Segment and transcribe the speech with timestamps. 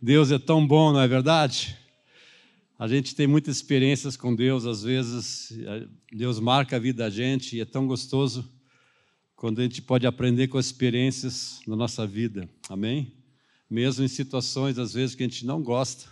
[0.00, 1.76] Deus é tão bom, não é verdade?
[2.78, 5.52] A gente tem muitas experiências com Deus, às vezes,
[6.12, 8.48] Deus marca a vida da gente e é tão gostoso
[9.34, 13.12] quando a gente pode aprender com as experiências na nossa vida, amém?
[13.68, 16.06] Mesmo em situações, às vezes, que a gente não gosta,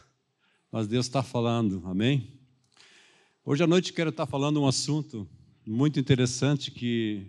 [0.73, 2.29] mas Deus está falando, amém?
[3.45, 5.29] Hoje à noite quero estar falando um assunto
[5.65, 7.25] muito interessante que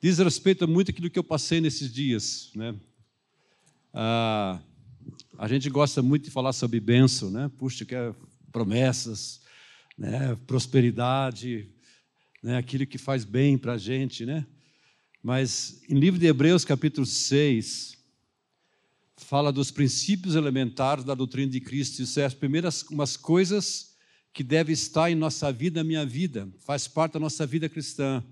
[0.00, 2.74] diz respeito a muito aquilo que eu passei nesses dias, né?
[3.92, 4.58] Ah,
[5.38, 7.48] a gente gosta muito de falar sobre bênção, né?
[7.56, 8.12] Puxa, que é
[8.50, 9.40] promessas,
[9.96, 10.36] né?
[10.48, 11.68] prosperidade,
[12.42, 12.56] né?
[12.56, 14.44] aquilo que faz bem para a gente, né?
[15.22, 17.96] Mas em livro de Hebreus, capítulo 6,
[19.16, 22.02] fala dos princípios elementares da doutrina de Cristo.
[22.02, 23.94] Isso é as primeiras umas coisas
[24.32, 28.24] que devem estar em nossa vida, minha vida, faz parte da nossa vida cristã.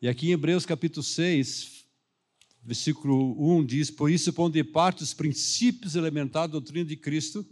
[0.00, 1.77] E aqui em Hebreus capítulo 6,
[2.68, 7.44] versículo 1 diz: Por isso, pondo de parte os princípios elementares da doutrina de Cristo,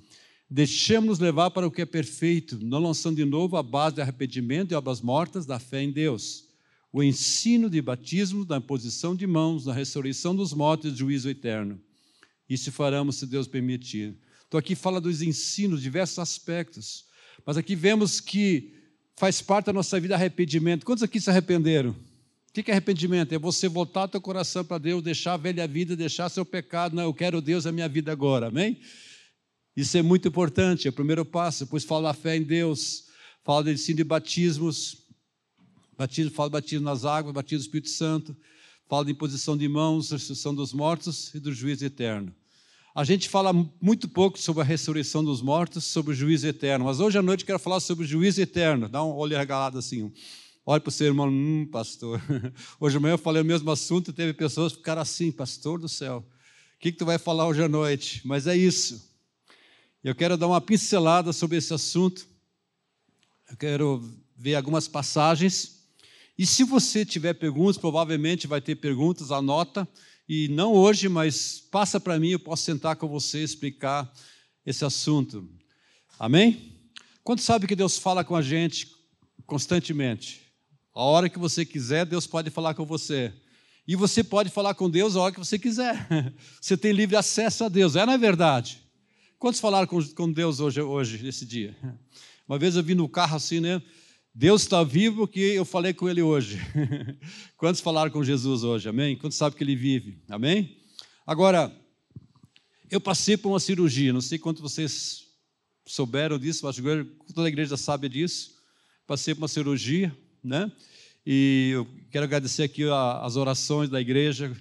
[0.48, 4.72] deixemos-nos levar para o que é perfeito, não lançando de novo a base de arrependimento
[4.72, 6.50] e obras mortas da fé em Deus.
[6.92, 11.30] O ensino de batismo, da imposição de mãos, da ressurreição dos mortos e do juízo
[11.30, 11.80] eterno.
[12.48, 14.18] Isso faremos, se Deus permitir.
[14.46, 17.06] Então, aqui fala dos ensinos, diversos aspectos.
[17.44, 18.74] Mas aqui vemos que
[19.16, 20.84] faz parte da nossa vida arrependimento.
[20.84, 21.96] Quantos aqui se arrependeram?
[22.58, 23.34] O que é arrependimento?
[23.34, 26.96] É você voltar teu coração para Deus, deixar a velha vida, deixar seu pecado.
[26.96, 28.80] Não, eu quero Deus na minha vida agora, amém?
[29.76, 31.66] Isso é muito importante, é o primeiro passo.
[31.66, 33.08] Depois fala a fé em Deus,
[33.44, 34.96] fala do ensino de batismos,
[35.98, 38.34] batismo, fala de batismo nas águas, batismo do Espírito Santo,
[38.88, 42.34] fala de imposição de mãos, ressurreição dos mortos e do juízo eterno.
[42.94, 47.00] A gente fala muito pouco sobre a ressurreição dos mortos, sobre o juízo eterno, mas
[47.00, 48.88] hoje à noite eu quero falar sobre o juízo eterno.
[48.88, 50.10] Dá um olho regalado assim.
[50.68, 52.20] Olha para o seu irmão, hum, pastor.
[52.80, 55.78] Hoje de manhã eu falei o mesmo assunto e teve pessoas que ficaram assim, pastor
[55.78, 56.26] do céu.
[56.74, 58.20] O que, que tu vai falar hoje à noite?
[58.24, 59.16] Mas é isso.
[60.02, 62.26] Eu quero dar uma pincelada sobre esse assunto.
[63.48, 64.02] Eu quero
[64.36, 65.86] ver algumas passagens.
[66.36, 69.88] E se você tiver perguntas, provavelmente vai ter perguntas, anota.
[70.28, 74.12] E não hoje, mas passa para mim, eu posso sentar com você e explicar
[74.66, 75.48] esse assunto.
[76.18, 76.72] Amém?
[77.22, 78.90] Quanto sabe que Deus fala com a gente
[79.46, 80.45] constantemente?
[80.96, 83.30] A hora que você quiser, Deus pode falar com você.
[83.86, 86.08] E você pode falar com Deus a hora que você quiser.
[86.58, 87.94] Você tem livre acesso a Deus.
[87.94, 88.82] É na é verdade.
[89.38, 91.76] Quantos falaram com, Deus hoje, hoje, nesse dia?
[92.48, 93.80] Uma vez eu vi no carro assim, né?
[94.34, 96.58] Deus está vivo porque eu falei com Ele hoje.
[97.58, 98.88] Quantos falaram com Jesus hoje?
[98.88, 99.16] Amém?
[99.18, 100.22] Quantos sabem que Ele vive?
[100.30, 100.78] Amém?
[101.26, 101.70] Agora,
[102.90, 104.14] eu passei por uma cirurgia.
[104.14, 105.26] Não sei quantos vocês
[105.86, 106.66] souberam disso.
[106.72, 108.56] Que toda a igreja sabe disso.
[109.06, 110.70] Passei por uma cirurgia né?
[111.26, 112.84] E eu quero agradecer aqui
[113.20, 114.54] as orações da igreja.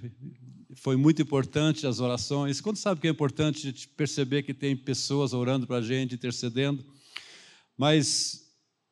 [0.74, 2.60] Foi muito importante as orações.
[2.60, 6.84] Quando sabe que é importante perceber que tem pessoas orando para a gente, intercedendo.
[7.78, 8.46] Mas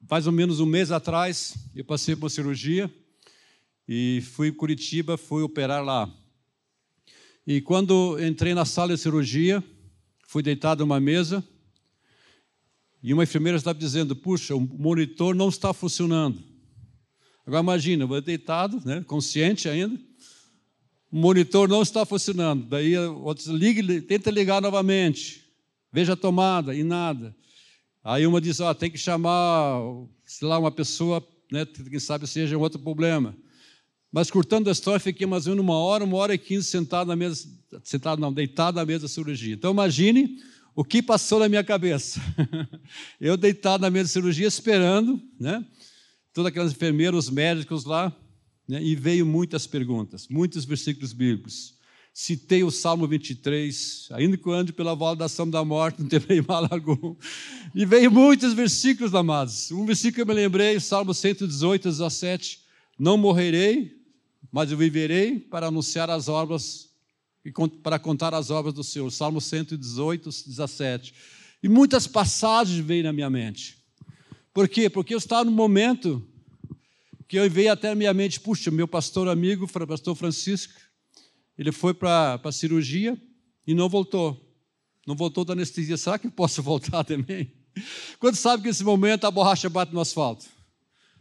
[0.10, 2.94] mais ou menos um mês atrás, eu passei por uma cirurgia
[3.88, 6.14] e fui em Curitiba, fui operar lá.
[7.48, 9.64] E quando entrei na sala de cirurgia,
[10.28, 11.44] fui deitado numa mesa
[13.02, 16.53] e uma enfermeira estava dizendo: Puxa, o monitor não está funcionando.
[17.46, 20.00] Agora imagina, eu deitado, né, consciente ainda,
[21.12, 22.66] o monitor não está funcionando.
[22.66, 25.46] Daí outros liga, tenta ligar novamente,
[25.92, 27.36] veja a tomada e nada.
[28.04, 29.80] Aí uma diz, ó, tem que chamar,
[30.26, 33.36] sei lá, uma pessoa, né, quem sabe seja um outro problema.
[34.12, 37.08] Mas cortando a história, fiquei mais ou menos uma hora, uma hora e quinze sentado
[37.08, 37.48] na mesa,
[37.84, 39.56] sentado não, deitado na mesa de cirurgia.
[39.56, 40.38] Então imagine
[40.76, 42.22] o que passou na minha cabeça.
[43.20, 45.66] eu deitado na mesa de cirurgia esperando, né?
[46.34, 48.16] Todas aquelas enfermeiras, os médicos lá,
[48.68, 51.76] né, e veio muitas perguntas, muitos versículos bíblicos.
[52.16, 56.08] Citei o Salmo 23, ainda que eu ande pela vala da sombra da morte, não
[56.08, 57.16] terei mal algum.
[57.74, 59.72] E veio muitos versículos, amados.
[59.72, 62.62] Um versículo que eu me lembrei, Salmo 118, 17.
[63.00, 64.00] Não morrerei,
[64.52, 66.90] mas eu viverei para anunciar as obras
[67.44, 67.52] e
[67.82, 69.12] para contar as obras do Senhor.
[69.12, 71.14] Salmo 118, 17.
[71.64, 73.83] E muitas passagens veio na minha mente.
[74.54, 74.90] Por quê?
[74.90, 76.26] Porque eu estava no momento
[77.28, 80.80] que eu veio até a minha mente, puxa, meu pastor amigo, pastor Francisco,
[81.58, 83.20] ele foi para a cirurgia
[83.66, 84.40] e não voltou.
[85.08, 85.98] Não voltou da anestesia.
[85.98, 87.52] Será que eu posso voltar também?
[88.20, 90.46] Quando sabe que nesse momento a borracha bate no asfalto?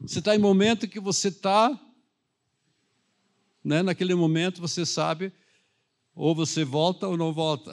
[0.00, 1.80] Você está em momento que você está,
[3.64, 5.32] né, naquele momento você sabe,
[6.14, 7.72] ou você volta ou não volta.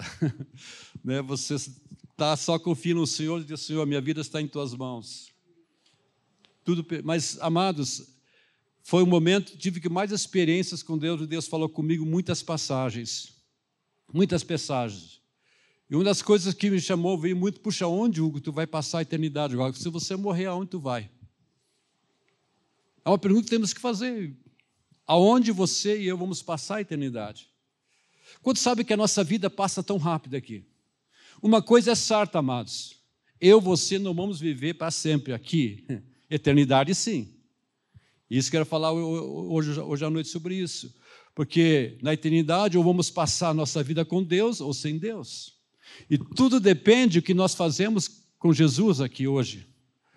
[1.03, 4.73] né, você está só confiando no Senhor e diz, Senhor, minha vida está em tuas
[4.73, 5.29] mãos
[6.75, 8.16] tudo, mas amados,
[8.83, 13.36] foi o momento tive que mais experiências com Deus, e Deus falou comigo muitas passagens,
[14.13, 15.19] muitas passagens.
[15.89, 19.00] E uma das coisas que me chamou, veio muito, puxa, onde, Hugo, tu vai passar
[19.00, 19.56] a eternidade?
[19.74, 21.10] Se você morrer, aonde tu vai?
[23.04, 24.38] É uma pergunta que temos que fazer.
[25.07, 27.50] Aonde você e eu vamos passar a eternidade?
[28.44, 30.63] Quanto sabe que a nossa vida passa tão rápido aqui?
[31.42, 32.95] Uma coisa é certa, amados.
[33.42, 35.88] Eu, você não vamos viver para sempre aqui.
[36.30, 37.34] Eternidade, sim.
[38.30, 40.94] Isso quero falar hoje, hoje à noite sobre isso.
[41.34, 45.58] Porque na eternidade ou vamos passar a nossa vida com Deus ou sem Deus.
[46.10, 49.68] E tudo depende do que nós fazemos com Jesus aqui hoje.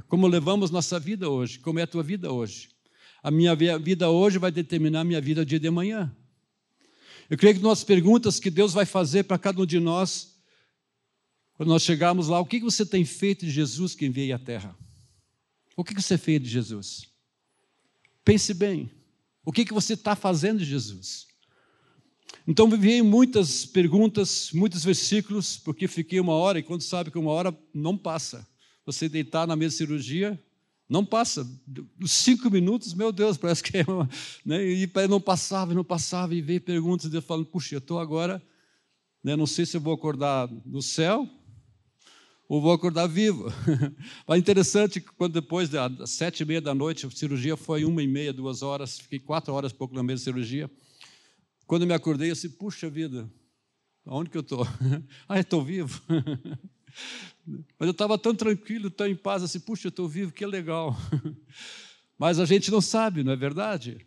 [0.08, 2.68] Como levamos nossa vida hoje, como é a tua vida hoje.
[3.22, 6.14] A minha vida hoje vai determinar a minha vida dia de manhã.
[7.30, 10.36] Eu creio que nas perguntas que Deus vai fazer para cada um de nós,
[11.54, 14.76] quando nós chegarmos lá, o que você tem feito de Jesus que enviei à terra?
[15.76, 17.06] O que você fez de Jesus?
[18.24, 18.90] Pense bem.
[19.44, 21.26] O que você está fazendo de Jesus?
[22.46, 27.30] Então, veio muitas perguntas, muitos versículos, porque fiquei uma hora, e quando sabe que uma
[27.30, 28.46] hora não passa.
[28.84, 30.42] Você deitar na mesa de cirurgia,
[30.88, 31.48] não passa.
[32.00, 34.08] Os cinco minutos, meu Deus, parece que é uma,
[34.44, 34.64] né?
[34.64, 38.42] E não passava, não passava, e veio perguntas, e eu falando, puxa, eu estou agora,
[39.22, 39.36] né?
[39.36, 41.28] não sei se eu vou acordar no céu
[42.48, 43.46] ou vou acordar vivo.
[44.26, 48.06] Mas interessante, quando depois das sete e meia da noite, a cirurgia foi uma e
[48.06, 50.70] meia, duas horas, fiquei quatro horas pouco na de cirurgia.
[51.66, 53.30] Quando me acordei, eu disse, puxa vida,
[54.04, 54.66] aonde que eu estou?
[55.28, 56.02] ah, estou vivo.
[57.78, 60.96] Mas eu estava tão tranquilo, tão em paz, assim, puxa, estou vivo, que legal.
[62.18, 64.06] Mas a gente não sabe, não é verdade?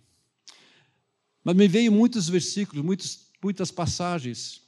[1.44, 4.62] Mas me veio muitos versículos, muitos, muitas passagens,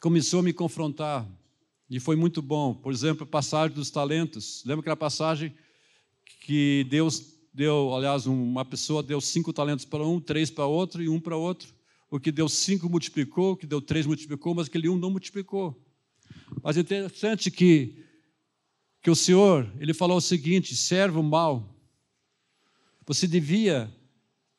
[0.00, 1.26] começou a me confrontar,
[1.88, 2.74] e foi muito bom.
[2.74, 4.62] Por exemplo, a passagem dos talentos.
[4.64, 5.54] Lembra aquela passagem
[6.40, 11.08] que Deus deu, aliás, uma pessoa deu cinco talentos para um, três para outro e
[11.08, 11.72] um para outro.
[12.10, 15.80] O que deu cinco multiplicou, o que deu três multiplicou, mas aquele um não multiplicou.
[16.62, 18.04] Mas é interessante que,
[19.02, 21.74] que o Senhor, ele falou o seguinte: servo mau,
[23.06, 23.92] você devia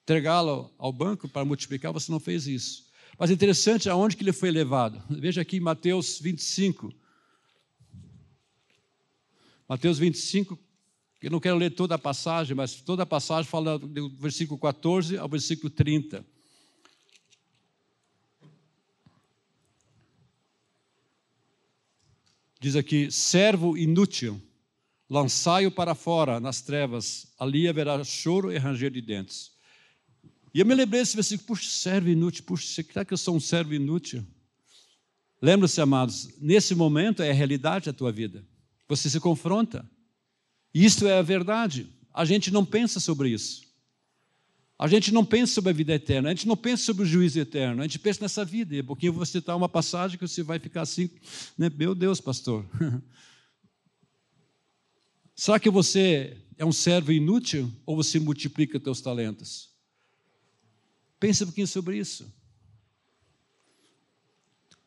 [0.04, 2.86] entregá-lo ao banco para multiplicar, você não fez isso.
[3.18, 5.02] Mas é interessante aonde que ele foi levado.
[5.10, 6.94] Veja aqui Mateus 25.
[9.68, 10.60] Mateus 25,
[11.24, 15.18] eu não quero ler toda a passagem, mas toda a passagem fala do versículo 14
[15.18, 16.24] ao versículo 30.
[22.60, 24.40] Diz aqui: servo inútil,
[25.10, 29.52] lançai-o para fora nas trevas, ali haverá choro e ranger de dentes.
[30.54, 33.40] E eu me lembrei desse versículo: puxa, servo inútil, puxa, será que eu sou um
[33.40, 34.24] servo inútil?
[35.42, 38.46] Lembra-se, amados, nesse momento é a realidade da tua vida.
[38.88, 39.90] Você se confronta.
[40.74, 41.88] Isto é a verdade.
[42.14, 43.66] A gente não pensa sobre isso.
[44.78, 47.40] A gente não pensa sobre a vida eterna, a gente não pensa sobre o juízo
[47.40, 48.76] eterno, a gente pensa nessa vida.
[48.76, 51.10] E um pouquinho você citar uma passagem que você vai ficar assim,
[51.58, 51.72] né?
[51.74, 52.66] meu Deus, pastor.
[55.34, 59.70] Será que você é um servo inútil ou você multiplica teus talentos?
[61.20, 62.32] Pense um pouquinho sobre isso.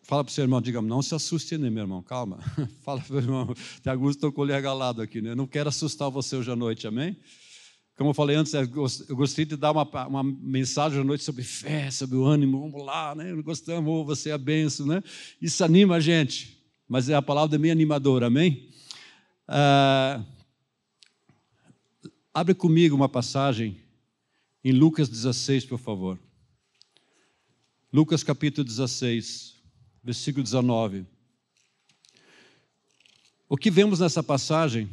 [0.09, 2.39] Fala para o seu irmão, diga, não se assuste, né, meu irmão, calma.
[2.81, 5.33] Fala para o irmão, tem Augusto estou com o regalado aqui, né?
[5.33, 7.15] Eu não quero assustar você hoje à noite, amém?
[7.95, 8.67] Como eu falei antes, eu
[9.15, 13.15] gostaria de dar uma, uma mensagem à noite sobre fé, sobre o ânimo, vamos lá,
[13.15, 13.35] né?
[13.43, 15.03] Gostamos, você é benção, né?
[15.43, 16.59] Isso anima a gente,
[16.89, 18.71] mas é a palavra bem animadora, amém?
[19.47, 20.25] Ah,
[22.33, 23.79] abre comigo uma passagem
[24.65, 26.19] em Lucas 16, por favor.
[27.93, 29.58] Lucas capítulo 16,
[30.03, 31.07] versículo 19.
[33.49, 34.89] O que vemos nessa passagem?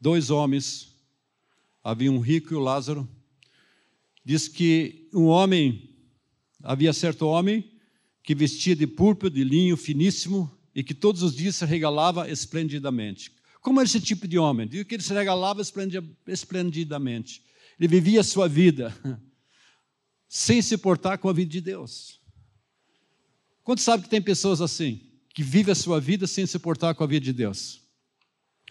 [0.00, 0.92] Dois homens
[1.82, 3.08] havia um rico e o Lázaro.
[4.24, 5.90] Diz que um homem,
[6.62, 7.72] havia certo homem
[8.22, 13.32] que vestia de púrpura, de linho finíssimo e que todos os dias se regalava esplendidamente.
[13.60, 14.66] Como era esse tipo de homem?
[14.66, 15.60] Diz que ele se regalava
[16.26, 17.42] esplendidamente.
[17.78, 18.94] Ele vivia a sua vida
[20.28, 22.21] sem se portar com a vida de Deus.
[23.64, 25.00] Quanto sabe que tem pessoas assim,
[25.34, 27.82] que vivem a sua vida sem se portar com a vida de Deus?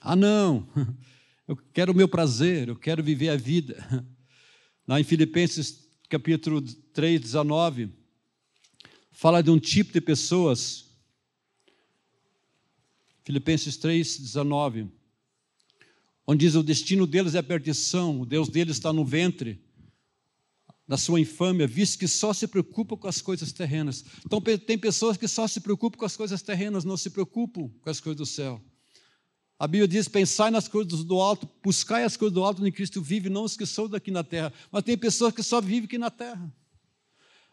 [0.01, 0.67] Ah, não,
[1.47, 4.05] eu quero o meu prazer, eu quero viver a vida.
[4.87, 7.89] Lá em Filipenses capítulo 3, 19,
[9.11, 10.89] fala de um tipo de pessoas.
[13.23, 14.89] Filipenses 3, 19,
[16.27, 19.63] onde diz o destino deles é a perdição, o Deus deles está no ventre,
[20.91, 24.03] da sua infâmia, visto que só se preocupa com as coisas terrenas.
[24.25, 27.89] Então, tem pessoas que só se preocupam com as coisas terrenas, não se preocupam com
[27.89, 28.61] as coisas do céu.
[29.57, 33.01] A Bíblia diz: pensai nas coisas do alto, buscai as coisas do alto onde Cristo
[33.01, 34.51] vive, não os que são daqui na terra.
[34.69, 36.53] Mas tem pessoas que só vivem aqui na terra.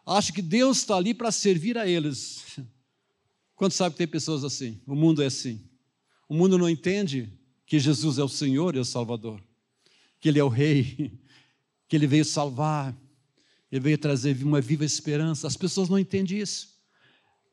[0.05, 2.59] Acham que Deus está ali para servir a eles.
[3.55, 4.81] Quanto sabe que tem pessoas assim?
[4.85, 5.63] O mundo é assim.
[6.27, 7.31] O mundo não entende
[7.65, 9.41] que Jesus é o Senhor e o Salvador,
[10.19, 11.17] que Ele é o Rei,
[11.87, 12.93] que Ele veio salvar,
[13.71, 15.47] Ele veio trazer uma viva esperança.
[15.47, 16.79] As pessoas não entendem isso.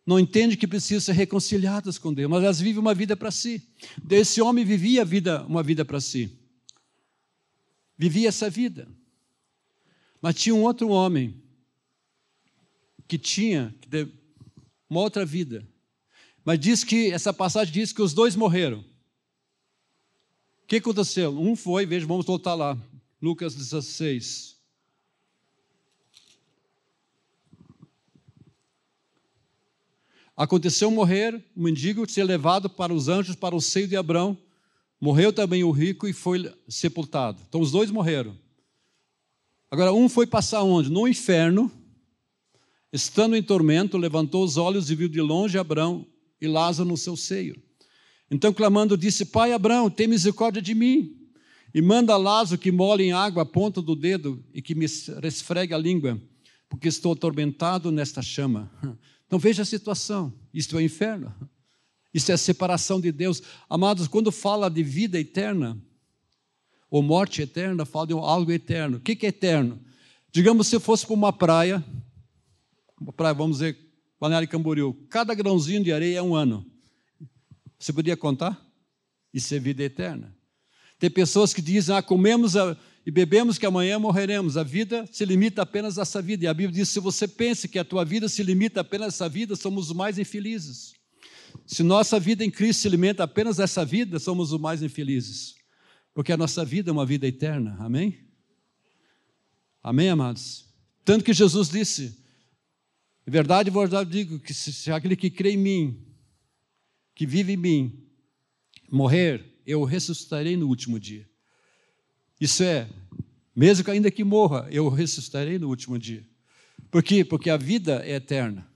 [0.06, 3.60] Não entendem que precisam ser reconciliadas com Deus, mas elas vivem uma vida para si.
[4.08, 6.38] Esse homem vivia vida, uma vida para si.
[7.98, 8.88] Vivia essa vida.
[10.22, 11.42] Mas tinha um outro homem
[13.08, 13.74] que tinha
[14.88, 15.66] uma outra vida.
[16.44, 18.80] Mas diz que, essa passagem diz que os dois morreram.
[20.62, 21.36] O que aconteceu?
[21.36, 22.78] Um foi, veja, vamos voltar lá.
[23.20, 24.55] Lucas 16.
[30.36, 34.36] Aconteceu morrer o mendigo, ser levado para os anjos, para o seio de Abraão.
[35.00, 37.40] Morreu também o rico e foi sepultado.
[37.48, 38.36] Então os dois morreram.
[39.70, 40.90] Agora, um foi passar onde?
[40.90, 41.72] No inferno,
[42.92, 46.06] estando em tormento, levantou os olhos e viu de longe Abraão
[46.40, 47.60] e Lázaro no seu seio.
[48.30, 51.16] Então, clamando, disse: Pai Abraão, tem misericórdia de mim.
[51.74, 54.86] E manda Lázaro que molhe em água a ponta do dedo e que me
[55.20, 56.20] resfregue a língua,
[56.68, 58.70] porque estou atormentado nesta chama.
[59.26, 61.34] Então veja a situação: isto é o inferno,
[62.12, 63.42] isto é a separação de Deus.
[63.68, 65.80] Amados, quando fala de vida eterna,
[66.90, 68.98] ou morte eterna, fala de algo eterno.
[68.98, 69.80] O que é eterno?
[70.32, 71.84] Digamos se fosse para uma praia,
[73.00, 73.78] uma praia, vamos dizer,
[74.20, 76.64] Balneário Camboriú, cada grãozinho de areia é um ano.
[77.78, 78.60] Você podia contar?
[79.32, 80.34] Isso é vida eterna.
[80.98, 84.56] Tem pessoas que dizem, ah, comemos a, e bebemos que amanhã morreremos.
[84.56, 86.44] A vida se limita apenas a essa vida.
[86.44, 89.08] E a Bíblia diz: se você pensa que a tua vida se limita apenas a
[89.08, 90.92] essa vida, somos os mais infelizes.
[91.64, 95.54] Se nossa vida em Cristo se limita apenas a essa vida, somos os mais infelizes.
[96.12, 97.76] Porque a nossa vida é uma vida eterna.
[97.78, 98.26] Amém?
[99.80, 100.64] Amém, amados?
[101.04, 102.24] Tanto que Jesus disse:
[103.24, 106.04] verdade, verdade digo que se aquele que crê em mim,
[107.14, 108.08] que vive em mim,
[108.90, 111.24] morrer, eu ressuscitarei no último dia.
[112.40, 112.88] Isso é,
[113.54, 116.24] mesmo que ainda que morra, eu ressuscitarei no último dia.
[116.90, 117.24] Por quê?
[117.24, 118.66] Porque a vida é eterna.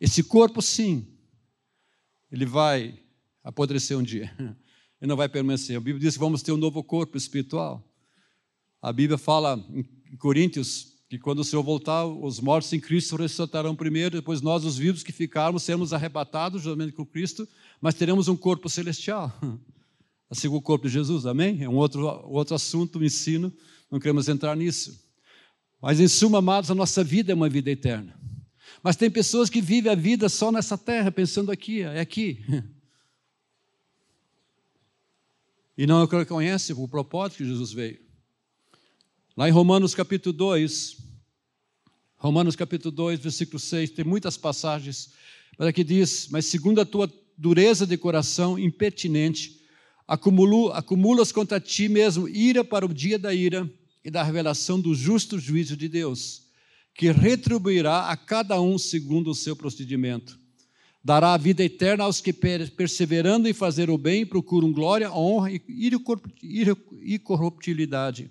[0.00, 1.06] Esse corpo, sim,
[2.30, 2.98] ele vai
[3.42, 4.34] apodrecer um dia.
[4.38, 4.56] Ele
[5.08, 5.76] não vai permanecer.
[5.76, 7.82] A Bíblia diz que vamos ter um novo corpo espiritual.
[8.80, 13.76] A Bíblia fala em Coríntios que quando o Senhor voltar, os mortos em Cristo ressuscitarão
[13.76, 17.48] primeiro, depois nós, os vivos que ficarmos, seremos arrebatados juntamente com Cristo,
[17.80, 19.32] mas teremos um corpo celestial.
[20.30, 21.62] assim o corpo de Jesus, amém?
[21.62, 23.52] É um outro, outro assunto, um ensino,
[23.90, 25.04] não queremos entrar nisso.
[25.80, 28.18] Mas, em suma, amados, a nossa vida é uma vida eterna.
[28.82, 32.44] Mas tem pessoas que vivem a vida só nessa terra, pensando aqui, é aqui.
[35.78, 38.00] E não reconhece o propósito que Jesus veio.
[39.36, 40.96] Lá em Romanos capítulo 2,
[42.16, 45.12] Romanos capítulo 2, versículo 6, tem muitas passagens,
[45.58, 49.60] mas aqui diz: Mas segundo a tua dureza de coração impertinente,
[50.06, 53.70] acumulas contra ti mesmo ira para o dia da ira
[54.04, 56.42] e da revelação do justo juízo de Deus,
[56.94, 60.38] que retribuirá a cada um segundo o seu procedimento.
[61.02, 67.18] Dará a vida eterna aos que, perseverando em fazer o bem, procuram glória, honra e
[67.18, 68.30] corruptibilidade.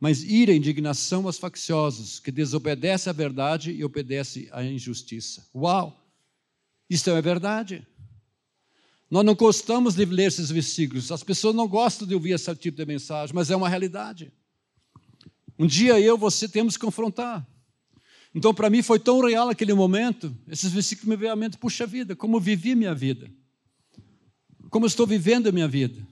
[0.00, 5.46] Mas ira e indignação aos facciosos, que desobedecem à verdade e obedecem à injustiça.
[5.54, 6.04] Uau!
[6.88, 7.86] Isso é verdade.
[9.10, 12.76] Nós não gostamos de ler esses versículos, as pessoas não gostam de ouvir esse tipo
[12.76, 14.30] de mensagem, mas é uma realidade.
[15.58, 17.46] Um dia eu você temos que confrontar.
[18.34, 21.86] Então, para mim, foi tão real aquele momento, esses versículos me veio à mente, puxa
[21.86, 23.32] vida, como vivi minha vida,
[24.68, 26.06] como estou vivendo a minha vida.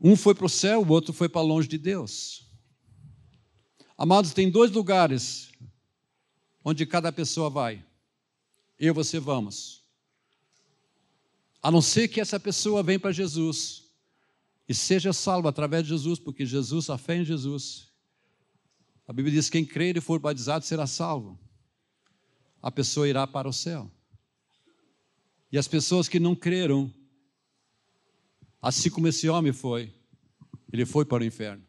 [0.00, 2.46] Um foi para o céu, o outro foi para longe de Deus.
[3.96, 5.47] Amados, tem dois lugares
[6.68, 7.82] onde cada pessoa vai.
[8.78, 9.82] Eu e você vamos.
[11.62, 13.84] A não ser que essa pessoa venha para Jesus
[14.68, 17.88] e seja salva através de Jesus, porque Jesus, a fé em Jesus.
[19.06, 21.40] A Bíblia diz: quem crer e for batizado será salvo.
[22.60, 23.90] A pessoa irá para o céu.
[25.50, 26.92] E as pessoas que não creram,
[28.60, 29.90] assim como esse homem foi,
[30.70, 31.64] ele foi para o inferno.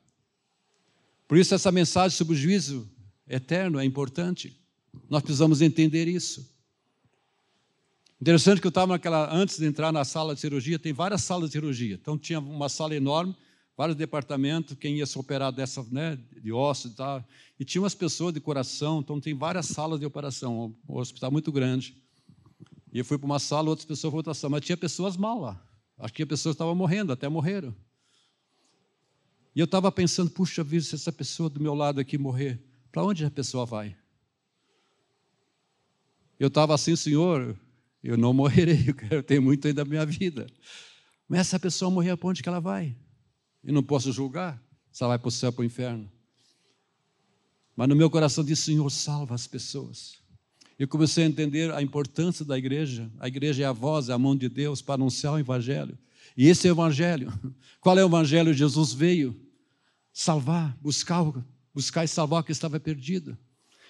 [1.26, 2.92] Por isso, essa mensagem sobre o juízo
[3.26, 4.59] eterno é importante.
[5.10, 6.50] Nós precisamos entender isso.
[8.22, 11.50] Interessante que eu estava naquela, antes de entrar na sala de cirurgia, tem várias salas
[11.50, 11.96] de cirurgia.
[11.96, 13.36] Então tinha uma sala enorme,
[13.78, 17.24] vários departamentos, quem ia se operar dessa, né, de ossos e tal.
[17.58, 21.50] E tinha umas pessoas de coração, então tem várias salas de operação, um hospital muito
[21.50, 21.96] grande.
[22.92, 25.40] E eu fui para uma sala, outras pessoas para outra sala, mas tinha pessoas mal
[25.40, 25.66] lá.
[25.98, 27.74] Acho que as pessoas estavam morrendo, até morreram.
[29.56, 33.04] E eu estava pensando, puxa vida, se essa pessoa do meu lado aqui morrer, para
[33.04, 33.96] onde a pessoa vai?
[36.40, 37.56] Eu estava assim, Senhor,
[38.04, 40.48] eu não morrerei, eu quero muito ainda da minha vida.
[41.28, 42.96] Mas essa pessoa morrer, para onde que ela vai?
[43.64, 46.10] Eu não posso julgar se ela vai para o céu ou para o inferno.
[47.76, 50.18] Mas no meu coração diz, Senhor, salva as pessoas.
[50.78, 53.12] Eu comecei a entender a importância da igreja.
[53.20, 55.98] A igreja é a voz, é a mão de Deus para anunciar o evangelho.
[56.38, 57.32] E esse é o evangelho.
[57.82, 58.54] Qual é o evangelho?
[58.54, 59.36] Jesus veio
[60.14, 61.24] salvar, buscar,
[61.74, 63.38] buscar e salvar o que estava perdido.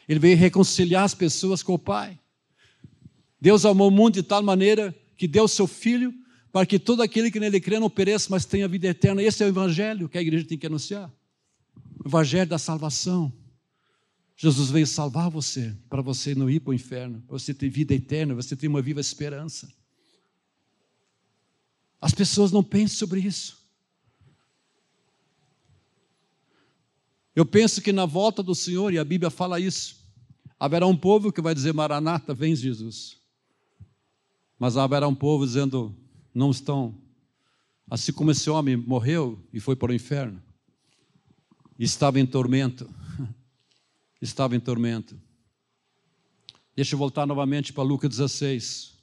[0.07, 2.18] Ele veio reconciliar as pessoas com o Pai.
[3.39, 6.13] Deus amou o mundo de tal maneira que deu o seu Filho
[6.51, 9.21] para que todo aquele que nele crê não pereça, mas tenha vida eterna.
[9.21, 11.11] Esse é o evangelho que a igreja tem que anunciar.
[12.03, 13.31] O evangelho da salvação.
[14.35, 17.93] Jesus veio salvar você, para você não ir para o inferno, para você ter vida
[17.93, 19.71] eterna, você ter uma viva esperança.
[22.01, 23.59] As pessoas não pensam sobre isso.
[27.35, 29.97] Eu penso que na volta do Senhor, e a Bíblia fala isso,
[30.57, 33.18] haverá um povo que vai dizer: Maranata, vem Jesus.
[34.59, 35.95] Mas haverá um povo dizendo:
[36.35, 36.93] não estão.
[37.89, 40.43] Assim como esse homem morreu e foi para o inferno,
[41.79, 42.87] estava em tormento.
[44.21, 45.17] Estava em tormento.
[46.75, 48.93] Deixa eu voltar novamente para Lucas 16.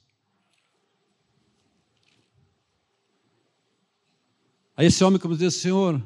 [4.75, 5.99] Aí esse homem como diz, Senhor,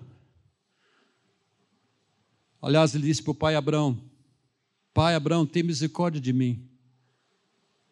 [2.61, 4.01] aliás, ele disse para o pai Abraão,
[4.93, 6.70] Pai Abraão, tem misericórdia de mim.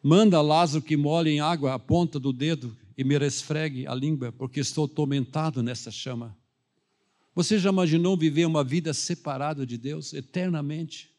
[0.02, 4.32] Manda Lázaro que molhe em água a ponta do dedo e me resfregue a língua,
[4.32, 6.38] porque estou atormentado nessa chama.
[7.36, 11.14] Você já imaginou viver uma vida separada de Deus eternamente?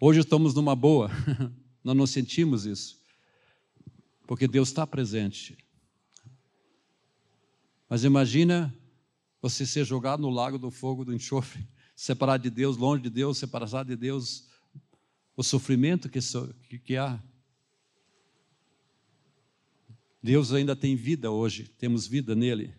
[0.00, 1.10] Hoje estamos numa boa,
[1.82, 3.00] nós não sentimos isso,
[4.26, 5.58] porque Deus está presente.
[7.88, 8.74] Mas imagina
[9.40, 13.38] você ser jogado no lago do fogo do enxofre, separado de Deus, longe de Deus,
[13.38, 14.47] separado de Deus,
[15.38, 16.18] o sofrimento que,
[16.68, 17.22] que, que há.
[20.20, 22.74] Deus ainda tem vida hoje, temos vida nele.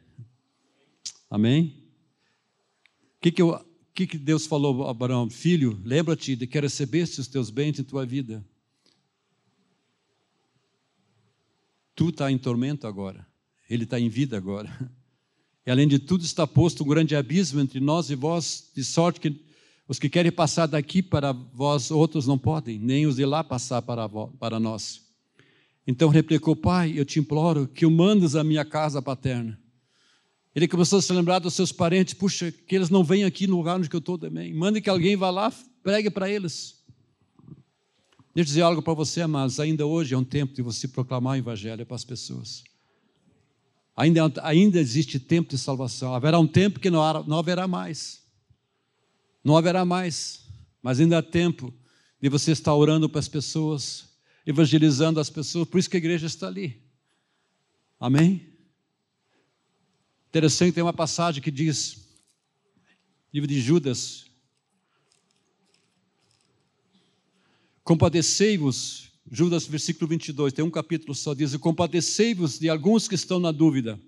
[1.29, 1.89] Amém?
[3.15, 3.43] O que, que,
[3.93, 5.29] que, que Deus falou a Abraão?
[5.29, 8.45] Filho, lembra-te de que recebeste os teus bens em tua vida.
[11.95, 13.25] Tu está em tormento agora,
[13.69, 14.69] ele está em vida agora.
[15.65, 19.19] E além de tudo, está posto um grande abismo entre nós e vós, de sorte
[19.19, 19.39] que
[19.89, 23.81] os que querem passar daqui para vós, outros não podem, nem os de lá passar
[23.81, 25.01] para, para nós.
[25.87, 29.59] Então replicou: Pai, eu te imploro que o mandes à minha casa paterna.
[30.53, 33.57] Ele começou a se lembrar dos seus parentes, puxa, que eles não venham aqui no
[33.57, 34.53] lugar onde eu estou também.
[34.53, 36.83] Mande que alguém vá lá, pregue para eles.
[38.35, 41.33] Deixa eu dizer algo para você, mas ainda hoje é um tempo de você proclamar
[41.33, 42.63] o Evangelho para as pessoas.
[43.95, 46.13] Ainda, ainda existe tempo de salvação.
[46.13, 48.28] Haverá um tempo que não, não haverá mais.
[49.43, 50.45] Não haverá mais.
[50.81, 51.73] Mas ainda há tempo
[52.21, 54.09] de você estar orando para as pessoas,
[54.45, 55.67] evangelizando as pessoas.
[55.67, 56.81] Por isso que a igreja está ali.
[57.99, 58.47] Amém?
[60.29, 62.07] Interessante, tem uma passagem que diz,
[63.33, 64.25] livro de Judas,
[67.83, 73.51] compadecei-vos Judas, versículo 22, tem um capítulo só, diz: Compadecei-vos de alguns que estão na
[73.51, 73.99] dúvida,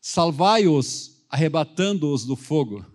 [0.00, 2.86] salvai-os, arrebatando-os do fogo.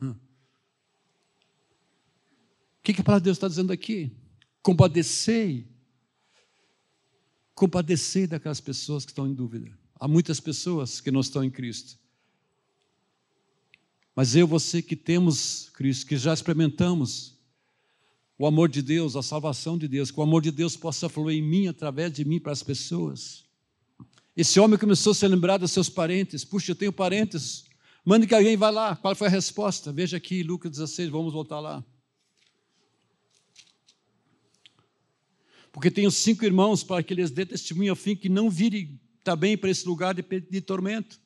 [2.84, 4.12] O que, que a palavra de Deus está dizendo aqui?
[4.62, 5.66] Compadecei.
[7.56, 9.72] Compadecei daquelas pessoas que estão em dúvida.
[9.98, 11.98] Há muitas pessoas que não estão em Cristo.
[14.14, 17.40] Mas eu, você que temos Cristo, que já experimentamos
[18.38, 21.38] o amor de Deus, a salvação de Deus, que o amor de Deus possa fluir
[21.38, 23.46] em mim, através de mim, para as pessoas.
[24.36, 26.44] Esse homem começou a se lembrar dos seus parentes.
[26.44, 27.64] Puxa, eu tenho parentes.
[28.04, 28.94] Mande que alguém vá lá.
[28.94, 29.94] Qual foi a resposta?
[29.94, 31.82] Veja aqui, Lucas 16, vamos voltar lá.
[35.74, 39.58] Porque tenho cinco irmãos para que eles dê testemunho ao fim que não virem também
[39.58, 41.20] para esse lugar de, de tormento.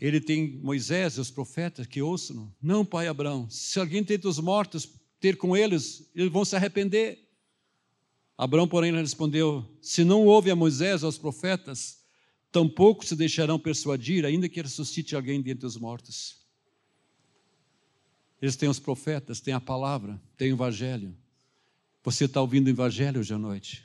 [0.00, 2.54] Ele tem Moisés e os profetas que ouçam.
[2.62, 4.88] Não, pai Abraão, se alguém tem os mortos
[5.18, 7.28] ter com eles, eles vão se arrepender.
[8.36, 11.98] Abraão, porém, respondeu: Se não houve a Moisés aos profetas,
[12.52, 16.46] tampouco se deixarão persuadir, ainda que ressuscite alguém dentre os mortos.
[18.40, 21.16] Eles têm os profetas, têm a palavra, têm o evangelho.
[22.04, 23.84] Você está ouvindo o evangelho hoje à noite?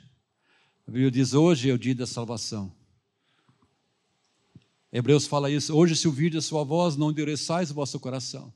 [0.86, 2.72] A Bíblia diz: hoje é o dia da salvação.
[4.92, 8.52] Hebreus fala isso: hoje, se ouvir a sua voz, não endureçais o vosso coração.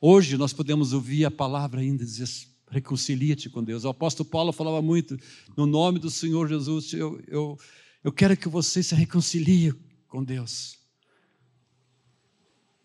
[0.00, 2.28] Hoje nós podemos ouvir a palavra ainda dizer:
[2.70, 3.84] reconcilia-te com Deus.
[3.84, 5.18] O apóstolo Paulo falava muito,
[5.56, 7.58] no nome do Senhor Jesus, eu, eu,
[8.02, 9.74] eu quero que você se reconcilie
[10.08, 10.78] com Deus.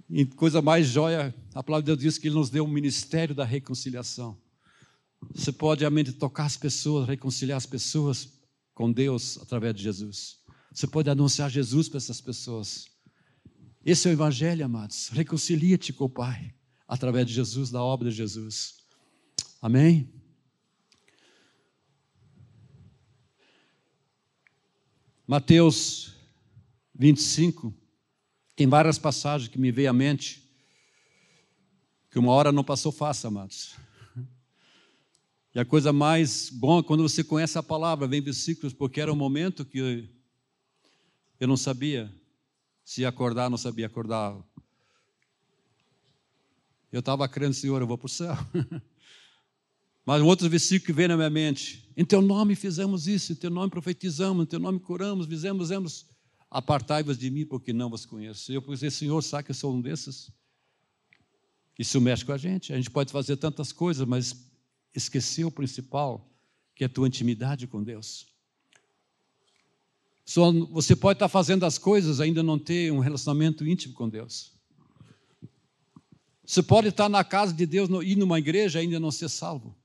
[0.10, 2.72] E coisa mais joia, a palavra de Deus diz que Ele nos deu o um
[2.72, 4.38] ministério da reconciliação.
[5.34, 8.39] Você pode realmente tocar as pessoas, reconciliar as pessoas
[8.73, 10.39] com Deus através de Jesus.
[10.71, 12.88] Você pode anunciar Jesus para essas pessoas.
[13.86, 15.10] Esse é o Evangelho, amados.
[15.10, 16.53] Reconcilia-te com o Pai
[16.88, 18.75] através de Jesus, da obra de Jesus.
[19.62, 20.12] Amém?
[25.27, 26.15] Mateus
[26.95, 27.73] 25,
[28.55, 30.43] tem várias passagens que me veio à mente,
[32.10, 33.75] que uma hora não passou fácil, amados.
[35.54, 39.16] E a coisa mais boa, quando você conhece a palavra, vem versículos, porque era um
[39.16, 40.08] momento que
[41.40, 42.14] eu não sabia
[42.86, 44.38] se acordar, não sabia acordar.
[46.92, 48.36] Eu estava crendo, Senhor, eu vou para o céu.
[50.06, 53.36] Mas um outro versículo que veio na minha mente: Em teu nome fizemos isso, em
[53.36, 56.06] teu nome profetizamos, em teu nome curamos, fizemos, fizemos.
[56.50, 58.52] Apartai-vos de mim, porque não vos conheço.
[58.52, 60.32] Eu pensei, Senhor, sabe que eu sou um desses?
[61.78, 62.74] Isso mexe com a gente.
[62.74, 64.49] A gente pode fazer tantas coisas, mas
[64.93, 66.30] esquecer o principal,
[66.75, 68.28] que é a tua intimidade com Deus.
[70.25, 74.54] Só você pode estar fazendo as coisas ainda não ter um relacionamento íntimo com Deus.
[76.45, 79.75] Você pode estar na casa de Deus, ir numa igreja ainda não ser salvo.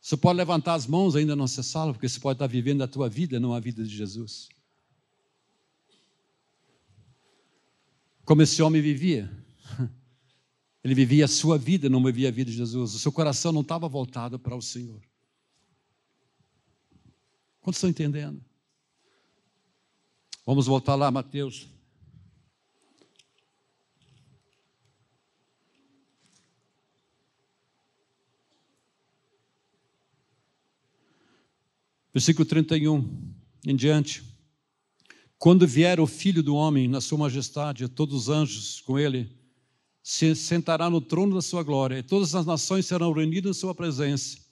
[0.00, 2.86] Você pode levantar as mãos ainda não ser salvo, porque você pode estar vivendo a
[2.86, 4.48] tua vida, não a vida de Jesus.
[8.24, 9.28] Como esse homem vivia.
[10.86, 12.94] Ele vivia a sua vida, não vivia a vida de Jesus.
[12.94, 15.02] O seu coração não estava voltado para o Senhor.
[17.60, 18.40] Quantos estão entendendo?
[20.46, 21.66] Vamos voltar lá, Mateus.
[32.14, 33.34] Versículo 31
[33.66, 34.22] em diante.
[35.36, 39.44] Quando vier o filho do homem na sua majestade, todos os anjos com ele,
[40.08, 43.74] se sentará no trono da sua glória, e todas as nações serão reunidas em sua
[43.74, 44.46] presença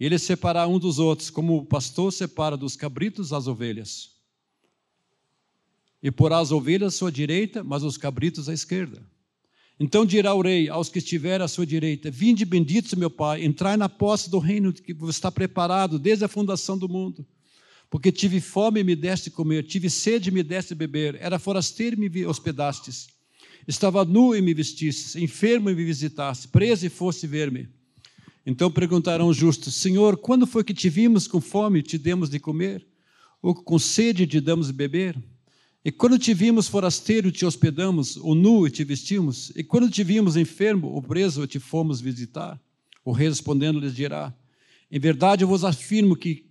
[0.00, 4.12] e ele separará um dos outros, como o pastor separa dos cabritos as ovelhas.
[6.00, 9.02] E porá as ovelhas à sua direita, mas os cabritos à esquerda.
[9.80, 13.76] Então dirá o rei aos que estiverem à sua direita: Vinde benditos, meu pai, entrai
[13.76, 17.26] na posse do reino que está preparado desde a fundação do mundo.
[17.90, 21.96] Porque tive fome e me deste comer, tive sede e me deste beber, era forasteiro
[21.96, 23.17] e me hospedastes.
[23.68, 27.68] Estava nu e me vestistes, enfermo e me visitaste, preso e foste ver-me.
[28.46, 32.30] Então perguntarão os justos: Senhor, quando foi que te vimos com fome e te demos
[32.30, 32.86] de comer?
[33.42, 35.22] Ou com sede te damos de beber?
[35.84, 39.52] E quando te vimos forasteiro, te hospedamos, ou nu e te vestimos?
[39.54, 42.58] E quando te vimos enfermo ou preso, te fomos visitar?
[43.04, 44.34] O rei respondendo lhes dirá:
[44.90, 46.46] Em verdade eu vos afirmo que,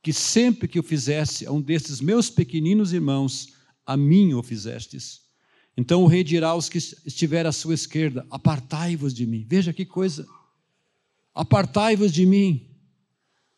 [0.00, 3.54] que sempre que o fizesse a um destes meus pequeninos irmãos,
[3.84, 5.29] a mim o fizestes.
[5.76, 9.46] Então o rei dirá aos que estiver à sua esquerda: Apartai-vos de mim.
[9.48, 10.26] Veja que coisa
[11.34, 12.66] Apartai-vos de mim,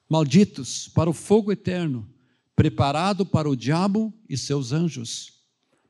[0.09, 2.09] malditos, para o fogo eterno,
[2.55, 5.33] preparado para o diabo e seus anjos.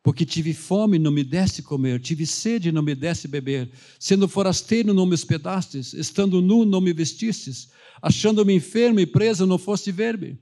[0.03, 4.95] Porque tive fome, não me deste comer, tive sede, não me deste beber, sendo forasteiro,
[4.95, 7.69] não me hospedastes, estando nu, não me vestistes,
[8.01, 10.39] achando-me enfermo e preso, não foste ver-me.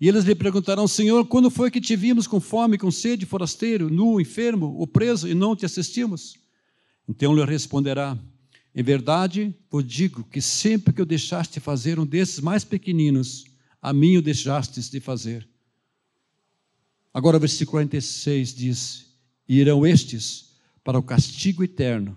[0.00, 3.88] E eles lhe perguntarão: Senhor, quando foi que te vimos com fome, com sede, forasteiro,
[3.90, 6.36] nu, enfermo, ou preso, e não te assistimos?
[7.08, 8.18] Então lhe responderá:
[8.74, 13.46] em verdade, vos digo que sempre que eu deixaste fazer um desses mais pequeninos,
[13.80, 15.48] a mim o deixastes de fazer.
[17.12, 19.06] Agora, o versículo 46 diz:
[19.48, 22.14] irão estes para o castigo eterno,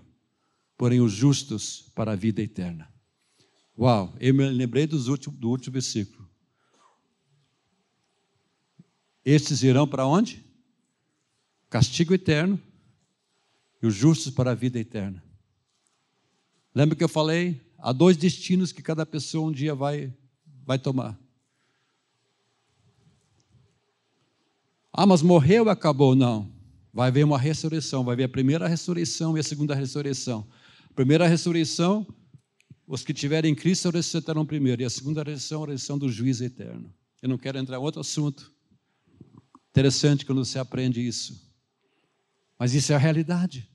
[0.76, 2.92] porém os justos para a vida eterna.
[3.78, 6.19] Uau, eu me lembrei últimos, do último versículo.
[9.24, 10.44] Estes irão para onde?
[11.68, 12.60] Castigo eterno,
[13.82, 15.22] e os justos para a vida eterna.
[16.74, 17.60] Lembra que eu falei?
[17.78, 20.12] Há dois destinos que cada pessoa um dia vai,
[20.66, 21.18] vai tomar.
[24.92, 26.14] Ah, mas morreu e acabou.
[26.14, 26.52] Não.
[26.92, 28.04] Vai haver uma ressurreição.
[28.04, 30.46] Vai haver a primeira ressurreição e a segunda ressurreição.
[30.90, 32.06] A primeira ressurreição,
[32.86, 34.82] os que tiverem em Cristo ressuscitarão primeiro.
[34.82, 36.92] E a segunda ressurreição, a ressurreição do juízo eterno.
[37.22, 38.52] Eu não quero entrar em outro assunto.
[39.70, 41.48] Interessante quando você aprende isso.
[42.58, 43.68] Mas isso é a realidade.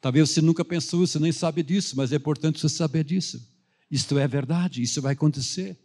[0.00, 3.46] Talvez você nunca pensou, você nem sabe disso, mas é importante você saber disso.
[3.90, 5.78] Isto é verdade, isso vai acontecer.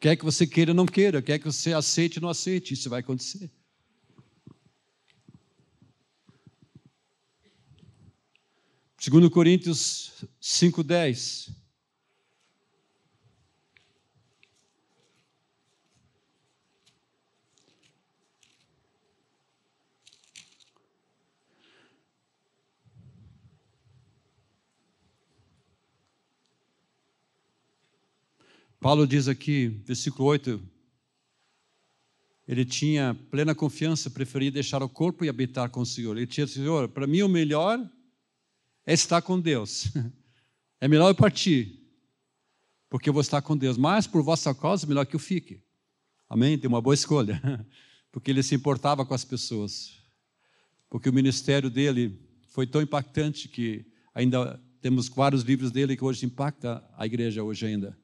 [0.00, 2.88] Quer que você queira ou não queira, quer que você aceite ou não aceite, isso
[2.88, 3.50] vai acontecer.
[8.96, 11.50] Segundo Coríntios 5:10
[28.80, 30.60] Paulo diz aqui, versículo 8,
[32.46, 36.16] ele tinha plena confiança, preferia deixar o corpo e habitar com o Senhor.
[36.16, 37.78] Ele tinha, Senhor, para mim o melhor
[38.86, 39.88] é estar com Deus.
[40.80, 41.76] É melhor eu partir,
[42.88, 43.76] porque eu vou estar com Deus.
[43.76, 45.60] Mas por vossa causa, melhor que eu fique.
[46.28, 46.56] Amém?
[46.56, 47.42] Tem uma boa escolha.
[48.12, 50.00] Porque ele se importava com as pessoas.
[50.88, 52.16] Porque o ministério dele
[52.50, 57.66] foi tão impactante que ainda temos vários livros dele que hoje impacta a igreja hoje
[57.66, 57.98] ainda.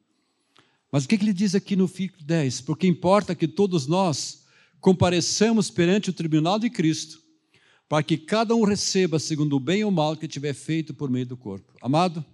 [0.94, 2.60] Mas o que ele diz aqui no fim 10?
[2.60, 4.44] Porque importa que todos nós
[4.80, 7.20] compareçamos perante o tribunal de Cristo,
[7.88, 11.26] para que cada um receba segundo o bem ou mal que tiver feito por meio
[11.26, 11.72] do corpo.
[11.82, 12.24] Amado,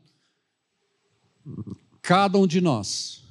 [2.03, 3.25] cada um de nós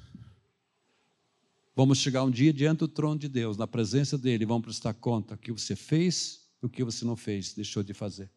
[1.75, 5.35] vamos chegar um dia diante do trono de Deus, na presença dele, vamos prestar conta
[5.35, 8.31] o que você fez o que você não fez, deixou de fazer.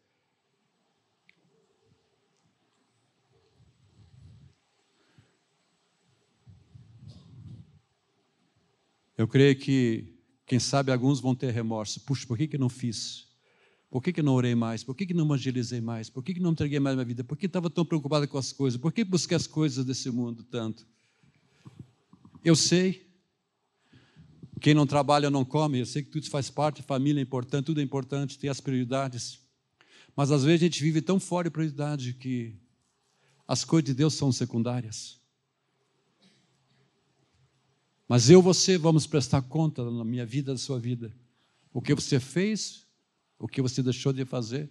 [9.17, 11.99] Eu creio que, quem sabe, alguns vão ter remorso.
[12.01, 13.27] Puxa, por que, que não fiz?
[13.89, 14.83] Por que, que não orei mais?
[14.83, 16.09] Por que, que não evangelizei mais?
[16.09, 17.23] Por que, que não entreguei mais minha vida?
[17.23, 18.79] Por que estava tão preocupado com as coisas?
[18.79, 20.87] Por que busquei as coisas desse mundo tanto?
[22.43, 23.07] Eu sei.
[24.59, 25.79] Quem não trabalha não come.
[25.79, 29.39] Eu sei que tudo faz parte, família é importante, tudo é importante, tem as prioridades.
[30.15, 32.55] Mas às vezes a gente vive tão fora de prioridade que
[33.47, 35.21] as coisas de Deus são secundárias.
[38.07, 41.13] Mas eu e você vamos prestar conta na minha vida, na sua vida.
[41.73, 42.85] O que você fez,
[43.39, 44.69] o que você deixou de fazer,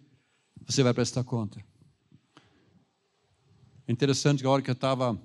[0.66, 1.64] você vai prestar conta.
[3.86, 5.20] É interessante que a hora que eu estava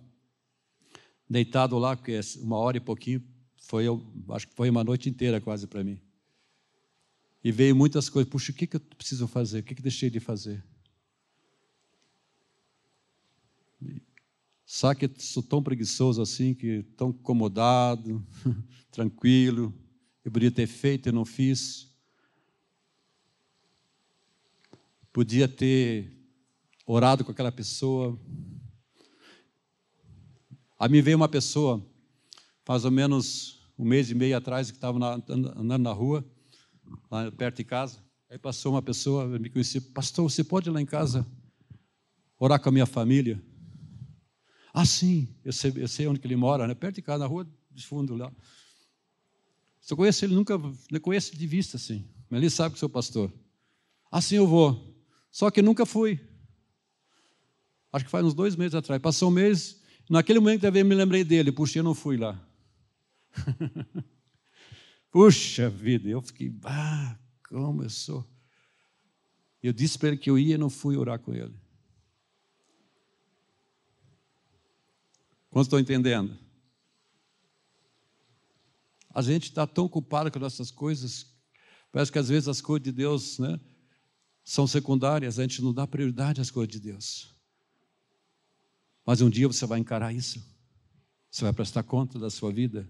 [1.29, 3.23] deitado lá, porque é uma hora e pouquinho,
[3.57, 5.99] foi, eu, acho que foi uma noite inteira quase para mim.
[7.43, 8.29] E veio muitas coisas.
[8.29, 9.59] Puxa, o que, que eu preciso fazer?
[9.59, 10.63] O que, que deixei de fazer?
[14.69, 18.21] Sabe que sou tão preguiçoso assim, que tão acomodado,
[18.91, 19.73] tranquilo.
[20.25, 21.89] Eu podia ter feito e não fiz.
[25.13, 26.11] Podia ter
[26.85, 28.19] orado com aquela pessoa.
[30.77, 31.81] A mim veio uma pessoa,
[32.67, 36.29] mais ou menos um mês e meio atrás, que estava andando na rua,
[37.09, 38.03] lá perto de casa.
[38.29, 41.25] Aí passou uma pessoa, me conhecia, pastor, você pode ir lá em casa
[42.37, 43.41] orar com a minha família?
[44.79, 46.75] Ah, sim, eu sei, eu sei onde ele mora, né?
[46.75, 48.31] perto de casa, na rua de fundo lá.
[49.81, 52.87] Se eu conheço ele, nunca não conheço de vista assim, mas ele sabe que sou
[52.87, 53.33] pastor.
[54.11, 54.95] Assim eu vou.
[55.31, 56.19] Só que nunca fui.
[57.91, 59.01] Acho que faz uns dois meses atrás.
[59.01, 62.39] Passou um mês, naquele momento eu me lembrei dele, puxa, eu não fui lá.
[65.09, 67.17] Puxa vida, eu fiquei, ah,
[67.49, 68.23] como eu sou.
[69.63, 71.55] Eu disse para ele que eu ia e não fui orar com ele.
[75.57, 76.37] Quantos estão entendendo?
[79.09, 81.33] A gente está tão ocupado com essas coisas,
[81.91, 83.59] parece que às vezes as coisas de Deus né,
[84.43, 87.35] são secundárias, a gente não dá prioridade às coisas de Deus.
[89.03, 90.45] Mas um dia você vai encarar isso,
[91.31, 92.87] você vai prestar conta da sua vida,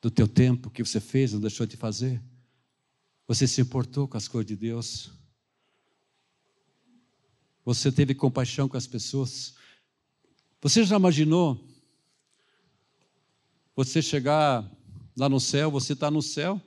[0.00, 2.18] do teu tempo, que você fez, não deixou de fazer.
[3.28, 5.12] Você se importou com as coisas de Deus.
[7.62, 9.54] Você teve compaixão com as pessoas.
[10.62, 11.73] Você já imaginou
[13.74, 14.68] você chegar
[15.16, 16.60] lá no céu, você está no céu,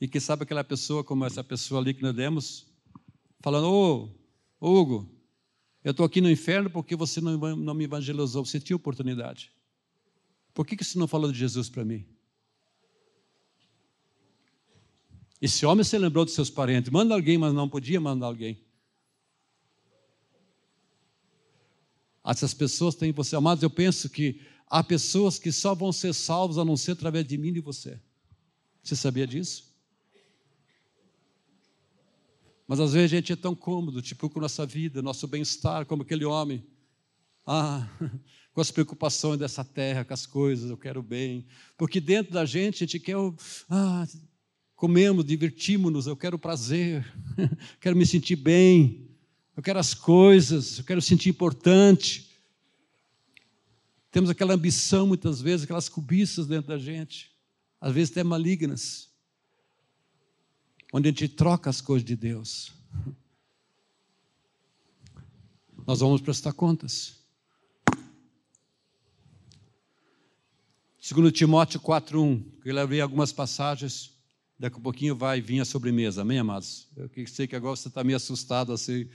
[0.00, 2.66] e que sabe aquela pessoa, como essa pessoa ali que nós demos,
[3.40, 4.10] falando: Ô,
[4.60, 5.08] Hugo,
[5.84, 9.52] eu estou aqui no inferno porque você não, não me evangelizou, você tinha oportunidade.
[10.54, 12.06] Por que, que você não falou de Jesus para mim?
[15.40, 18.60] Esse homem se lembrou dos seus parentes, manda alguém, mas não podia mandar alguém.
[22.24, 23.62] Essas pessoas têm você, amados.
[23.62, 24.40] Eu penso que
[24.72, 27.60] há pessoas que só vão ser salvos a não ser através de mim e de
[27.60, 28.00] você.
[28.82, 29.70] Você sabia disso?
[32.66, 36.02] Mas às vezes a gente é tão cômodo, tipo com nossa vida, nosso bem-estar, como
[36.02, 36.66] aquele homem.
[37.46, 37.86] Ah,
[38.54, 41.46] com as preocupações dessa terra, com as coisas, eu quero bem.
[41.76, 43.16] Porque dentro da gente, a gente quer,
[43.68, 44.06] ah,
[44.74, 47.06] comemos, divertimos-nos, eu quero prazer,
[47.78, 49.12] quero me sentir bem
[49.54, 52.31] eu quero as coisas, eu quero sentir importante.
[54.12, 57.32] Temos aquela ambição, muitas vezes, aquelas cobiças dentro da gente,
[57.80, 59.10] às vezes até malignas,
[60.92, 62.72] onde a gente troca as coisas de Deus.
[65.84, 67.16] Nós vamos prestar contas.
[71.00, 74.12] Segundo Timóteo 4:1, eu levei algumas passagens,
[74.56, 76.86] daqui a pouquinho vai vir a sobremesa, amém, amados?
[76.94, 79.08] Eu sei que agora você está meio assustado assim,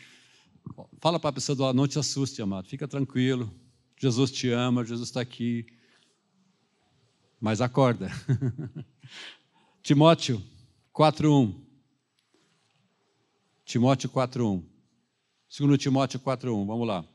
[0.99, 2.67] Fala para a pessoa do lado, não te assuste, amado.
[2.67, 3.53] Fica tranquilo.
[3.99, 5.65] Jesus te ama, Jesus está aqui.
[7.39, 8.09] mas acorda.
[9.81, 10.43] Timóteo
[10.93, 11.55] 4:1.
[13.65, 14.63] Timóteo 4:1.
[15.49, 17.05] Segundo Timóteo 4:1, vamos lá.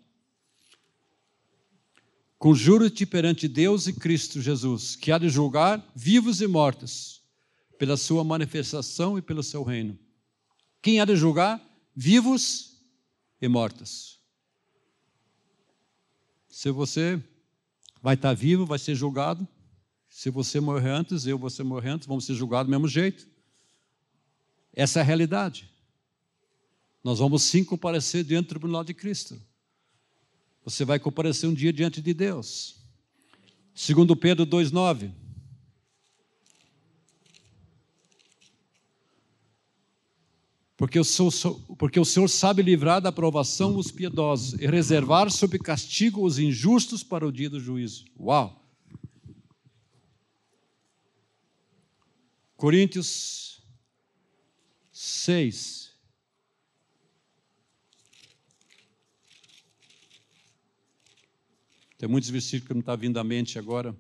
[2.39, 7.23] Conjuro-te perante Deus e Cristo Jesus, que há de julgar vivos e mortos,
[7.79, 9.97] pela sua manifestação e pelo seu reino.
[10.81, 11.63] Quem há de julgar?
[11.95, 12.83] Vivos
[13.41, 14.22] e mortos.
[16.53, 17.19] Se você
[18.03, 19.49] vai estar vivo, vai ser julgado.
[20.07, 23.27] Se você morrer antes, eu você morrer antes, vamos ser julgados do mesmo jeito.
[24.75, 25.71] Essa é a realidade.
[27.03, 29.41] Nós vamos sim comparecer diante do tribunal de Cristo.
[30.63, 32.77] Você vai comparecer um dia diante de Deus.
[33.75, 35.11] Segundo Pedro 2:9.
[40.83, 45.57] Porque o, Senhor, porque o Senhor sabe livrar da aprovação os piedosos e reservar sob
[45.57, 48.05] castigo os injustos para o dia do juízo.
[48.19, 48.61] Uau!
[52.57, 53.63] Coríntios
[54.91, 55.93] 6.
[61.97, 63.97] Tem muitos versículos que não está vindo à mente agora.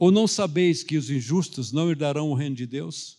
[0.00, 3.18] Ou não sabeis que os injustos não herdarão o reino de Deus?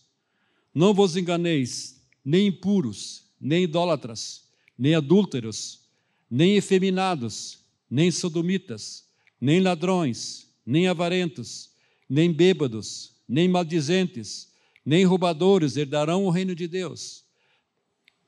[0.74, 5.82] Não vos enganeis, nem impuros, nem idólatras, nem adúlteros,
[6.28, 9.04] nem efeminados, nem sodomitas,
[9.40, 11.70] nem ladrões, nem avarentos,
[12.08, 14.48] nem bêbados, nem maldizentes,
[14.84, 17.22] nem roubadores herdarão o reino de Deus.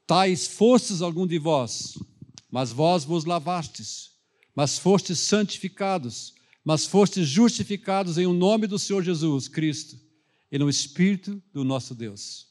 [0.07, 1.99] Tais fostes algum de vós,
[2.49, 4.13] mas vós vos lavastes,
[4.55, 9.99] mas fostes santificados, mas fostes justificados em o nome do Senhor Jesus Cristo
[10.51, 12.49] e no Espírito do nosso Deus.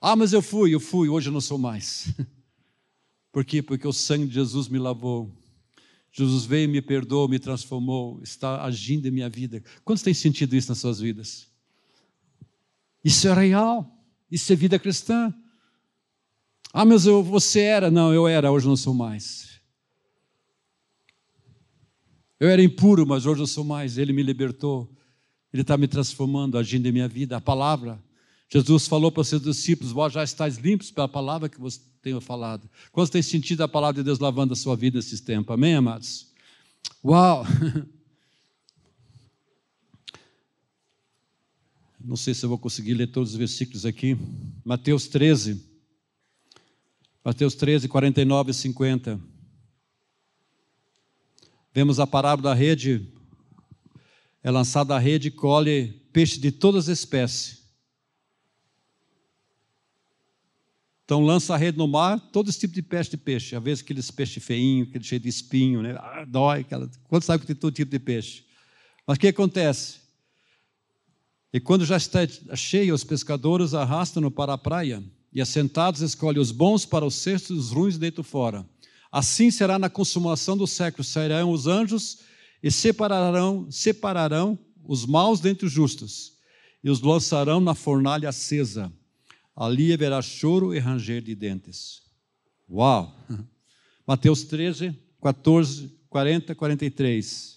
[0.00, 2.14] Ah, mas eu fui, eu fui, hoje eu não sou mais.
[3.32, 3.60] Por quê?
[3.60, 5.34] Porque o sangue de Jesus me lavou.
[6.12, 9.62] Jesus veio, me perdoou, me transformou, está agindo em minha vida.
[9.84, 11.48] Quantos têm sentido isso nas suas vidas?
[13.04, 15.34] Isso é real, isso é vida cristã.
[16.72, 17.90] Ah, mas eu, você era.
[17.90, 19.55] Não, eu era, hoje não sou mais.
[22.38, 23.96] Eu era impuro, mas hoje eu sou mais.
[23.98, 24.90] Ele me libertou.
[25.52, 27.36] Ele está me transformando, agindo em minha vida.
[27.36, 28.02] A palavra.
[28.48, 32.20] Jesus falou para os seus discípulos: Vós já estáis limpos pela palavra que você tenho
[32.20, 32.68] falado.
[32.92, 35.52] Quantos têm sentido a palavra de Deus lavando a sua vida nesses tempos?
[35.52, 36.32] Amém, amados?
[37.04, 37.44] Uau!
[41.98, 44.16] Não sei se eu vou conseguir ler todos os versículos aqui.
[44.64, 45.60] Mateus 13.
[47.24, 49.35] Mateus 13, 49 e 50.
[51.76, 53.06] Vemos a parábola da rede,
[54.42, 57.66] é lançada a rede e colhe peixe de todas as espécies.
[61.04, 63.54] Então lança a rede no mar, todo esse tipo de peixe de peixe.
[63.54, 65.94] Às vezes aqueles peixes feinhos, aquele cheio de espinho, né?
[65.98, 66.60] Ah, dói.
[66.60, 66.90] Aquela...
[67.08, 68.46] Quando sabe que tem todo tipo de peixe?
[69.06, 69.98] Mas o que acontece?
[71.52, 72.20] E quando já está
[72.54, 77.66] cheio, os pescadores arrastam-no para a praia e, assentados, escolhem os bons para os cestos
[77.66, 78.66] os ruins dentro fora.
[79.10, 81.04] Assim será na consumação do século.
[81.04, 82.18] Sairão os anjos
[82.62, 86.36] e separarão, separarão os maus dentre os justos
[86.82, 88.92] e os lançarão na fornalha acesa.
[89.54, 92.02] Ali haverá choro e ranger de dentes.
[92.70, 93.16] Uau!
[94.06, 97.56] Mateus 13, 14, 40, 43.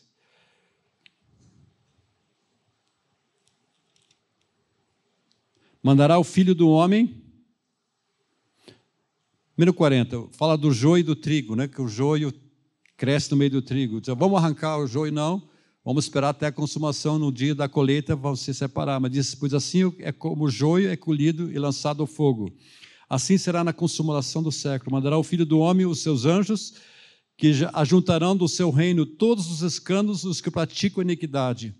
[5.82, 7.24] Mandará o filho do homem
[9.60, 11.68] Número 40, fala do joio e do trigo, né?
[11.68, 12.34] que o joio
[12.96, 14.00] cresce no meio do trigo.
[14.00, 15.12] Diz, vamos arrancar o joio?
[15.12, 15.50] Não,
[15.84, 19.02] vamos esperar até a consumação, no dia da colheita vão se separar.
[19.02, 22.56] Mas diz, pois assim é como o joio é colhido e lançado ao fogo.
[23.10, 24.94] Assim será na consumação do século.
[24.94, 26.76] Mandará o Filho do Homem os seus anjos,
[27.38, 31.76] que ajuntarão do seu reino todos os escândalos dos que praticam iniquidade,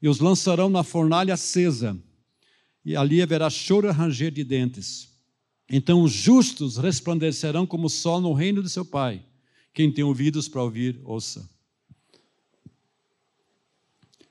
[0.00, 2.00] e os lançarão na fornalha acesa,
[2.84, 5.13] e ali haverá choro e ranger de dentes.
[5.68, 9.24] Então os justos resplandecerão como o sol no reino de seu Pai.
[9.72, 11.48] Quem tem ouvidos para ouvir, ouça.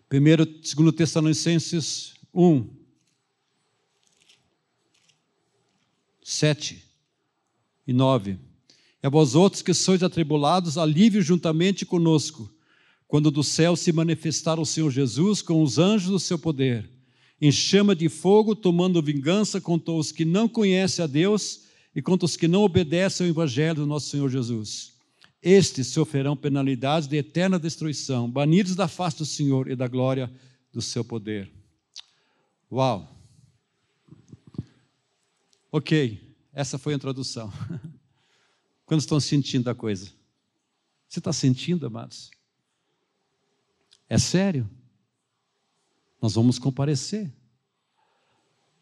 [0.07, 2.69] Primeiro, segundo Tessalonicenses 1,
[6.21, 6.83] 7
[7.87, 8.37] e 9.
[9.01, 12.49] E a vós outros que sois atribulados, alívio juntamente conosco,
[13.07, 16.93] quando do céu se manifestar o Senhor Jesus com os anjos do seu poder
[17.45, 21.63] em chama de fogo, tomando vingança contra os que não conhecem a Deus
[21.93, 24.93] e contra os que não obedecem ao Evangelho do nosso Senhor Jesus.
[25.41, 30.31] Estes sofrerão penalidades de eterna destruição, banidos da face do Senhor e da glória
[30.71, 31.51] do seu poder.
[32.71, 33.13] Uau!
[35.69, 36.21] Ok,
[36.53, 37.51] essa foi a introdução.
[38.85, 40.09] Quando estão sentindo a coisa?
[41.09, 42.31] Você está sentindo, amados?
[44.07, 44.65] É sério.
[46.23, 47.29] Nós vamos comparecer.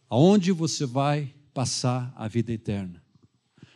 [0.08, 3.04] Aonde você vai passar a vida eterna?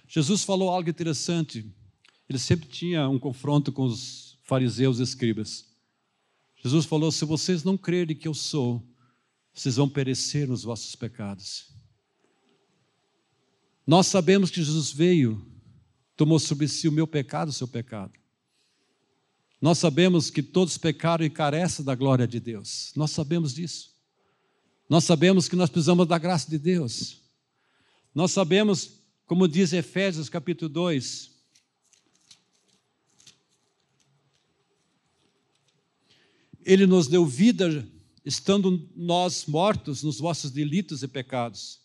[0.08, 1.76] Jesus falou algo interessante.
[2.30, 5.66] Ele sempre tinha um confronto com os fariseus e escribas.
[6.64, 8.88] Jesus falou: se vocês não crerem que eu sou,
[9.52, 11.74] vocês vão perecer nos vossos pecados.
[13.88, 15.44] Nós sabemos que Jesus veio,
[16.16, 18.14] tomou sobre si o meu pecado, o seu pecado.
[19.66, 22.92] Nós sabemos que todos pecaram e carecem da glória de Deus.
[22.96, 23.96] Nós sabemos disso.
[24.88, 27.24] Nós sabemos que nós precisamos da graça de Deus.
[28.14, 31.32] Nós sabemos, como diz Efésios capítulo 2,
[36.64, 37.90] Ele nos deu vida
[38.24, 41.80] estando nós mortos nos vossos delitos e pecados,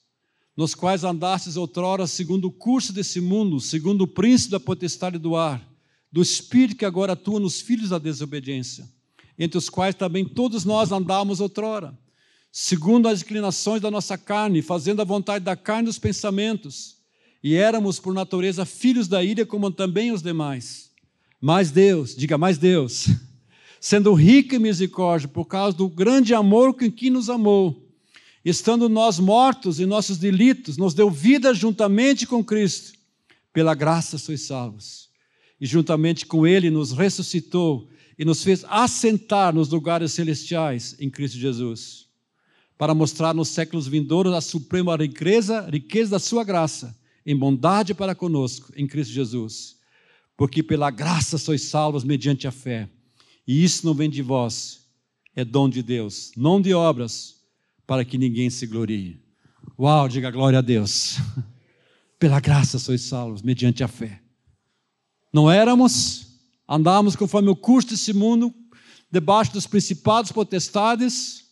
[0.55, 5.35] nos quais andastes outrora segundo o curso desse mundo, segundo o príncipe da potestade do
[5.35, 5.70] ar,
[6.13, 8.89] do espírito que agora atua nos filhos da desobediência,
[9.39, 11.97] entre os quais também todos nós andávamos outrora,
[12.53, 16.97] segundo as inclinações da nossa carne, fazendo a vontade da carne e dos pensamentos,
[17.43, 20.91] e éramos por natureza filhos da ira como também os demais.
[21.41, 23.09] Mas Deus, diga mais Deus,
[23.81, 27.89] sendo rico em misericórdia, por causa do grande amor com que nos amou,
[28.45, 32.99] estando nós mortos em nossos delitos, nos deu vida juntamente com Cristo.
[33.53, 35.10] Pela graça sois salvos.
[35.61, 37.89] E juntamente com Ele nos ressuscitou
[38.19, 42.07] e nos fez assentar nos lugares celestiais em Cristo Jesus,
[42.77, 48.15] para mostrar nos séculos vindouros a suprema riqueza, riqueza da Sua graça, em bondade para
[48.15, 49.79] conosco em Cristo Jesus.
[50.37, 52.89] Porque pela graça sois salvos mediante a fé.
[53.47, 54.87] E isso não vem de vós,
[55.35, 57.37] é dom de Deus, não de obras,
[57.87, 59.21] para que ninguém se glorie.
[59.79, 61.17] Uau, diga glória a Deus.
[62.19, 64.21] Pela graça sois salvos, mediante a fé.
[65.33, 68.53] Não éramos, andávamos conforme o curso desse mundo,
[69.11, 71.45] debaixo dos principados potestades.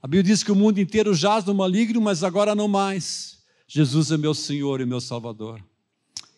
[0.00, 3.42] A Bíblia diz que o mundo inteiro jaz no maligno, mas agora não mais.
[3.66, 5.64] Jesus é meu Senhor e meu Salvador.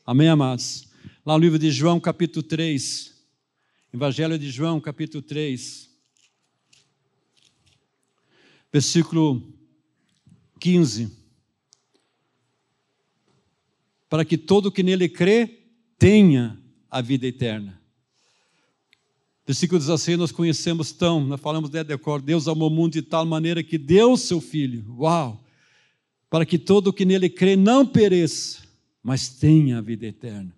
[0.07, 0.89] Amém, amados?
[1.25, 3.13] Lá no livro de João, capítulo 3,
[3.93, 5.91] Evangelho de João, capítulo 3,
[8.73, 9.43] versículo
[10.61, 11.11] 15.
[14.09, 15.64] Para que todo que nele crê
[15.99, 16.59] tenha
[16.91, 17.81] a vida eterna.
[19.47, 23.27] Versículo 16, nós conhecemos tão, nós falamos de decor, Deus amou o mundo de tal
[23.27, 25.45] maneira que deu seu Filho, uau,
[26.31, 28.63] para que todo que nele crê não pereça,
[29.03, 30.55] mas tenha a vida eterna.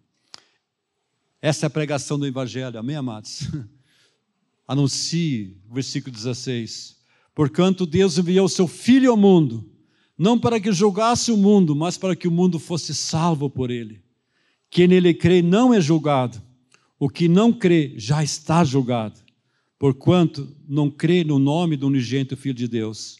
[1.43, 3.49] Essa é a pregação do Evangelho, amém, amados?
[4.69, 6.97] Anuncie, versículo 16.
[7.35, 9.69] Porquanto Deus enviou o seu Filho ao mundo,
[10.17, 14.01] não para que julgasse o mundo, mas para que o mundo fosse salvo por ele.
[14.71, 16.41] Quem nele crê não é julgado,
[16.99, 19.21] o que não crê já está julgado,
[19.79, 23.19] porquanto não crê no nome do unigênito Filho de Deus.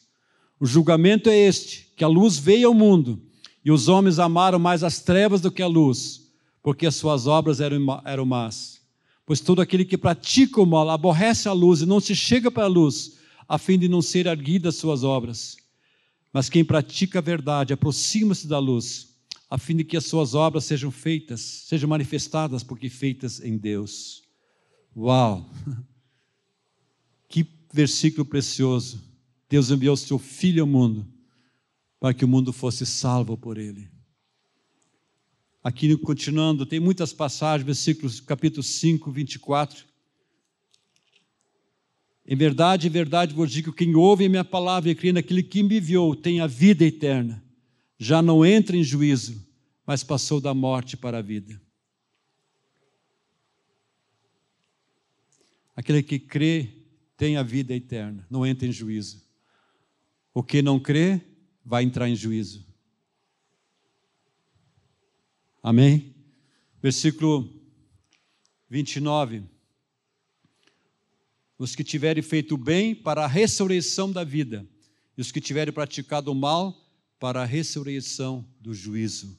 [0.59, 3.23] O julgamento é este: que a luz veio ao mundo,
[3.65, 6.27] e os homens amaram mais as trevas do que a luz
[6.67, 8.81] porque as suas obras eram, eram más.
[9.25, 12.65] Pois todo aquele que pratica o mal aborrece a luz e não se chega para
[12.65, 13.19] a luz,
[13.49, 15.57] a fim de não ser erguida as suas obras.
[16.33, 19.16] Mas quem pratica a verdade aproxima-se da luz,
[19.49, 24.23] a fim de que as suas obras sejam feitas, sejam manifestadas, porque feitas em Deus.
[24.97, 25.51] Uau!
[27.29, 29.03] Que versículo precioso!
[29.49, 31.07] Deus enviou seu Filho ao mundo
[31.99, 33.89] para que o mundo fosse salvo por ele.
[35.63, 39.85] Aqui continuando, tem muitas passagens, versículos, capítulo 5, 24.
[42.25, 45.63] Em verdade, em verdade vos digo: quem ouve a minha palavra e crê naquele que
[45.63, 47.43] me enviou tem a vida eterna.
[47.99, 49.47] Já não entra em juízo,
[49.87, 51.61] mas passou da morte para a vida.
[55.75, 56.73] Aquele que crê
[57.17, 59.25] tem a vida eterna, não entra em juízo.
[60.33, 61.21] O que não crê
[61.65, 62.67] vai entrar em juízo.
[65.63, 66.15] Amém?
[66.81, 67.51] Versículo
[68.69, 69.43] 29.
[71.59, 74.67] Os que tiverem feito o bem para a ressurreição da vida,
[75.17, 76.86] e os que tiverem praticado o mal
[77.19, 79.39] para a ressurreição do juízo.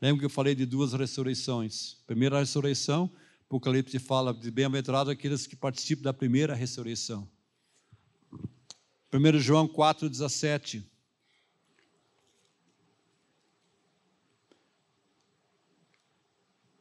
[0.00, 1.96] Lembra que eu falei de duas ressurreições?
[2.06, 3.10] Primeira ressurreição,
[3.46, 7.28] Apocalipse fala de bem-aventurados aqueles que participam da primeira ressurreição.
[9.12, 10.82] 1 João 4,17.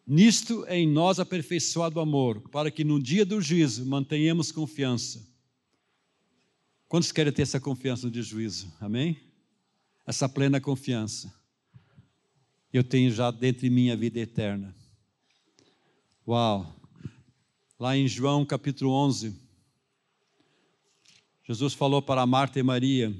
[0.08, 5.26] Nisto é em nós aperfeiçoado o amor, para que no dia do juízo mantenhamos confiança.
[6.88, 8.74] Quantos querem ter essa confiança no dia do juízo?
[8.80, 9.31] Amém?
[10.06, 11.34] Essa plena confiança.
[12.74, 14.74] Eu tenho já dentro de mim a vida eterna.
[16.28, 16.76] Uau!
[17.80, 19.36] Lá em João capítulo 11,
[21.44, 23.14] Jesus falou para Marta e Maria: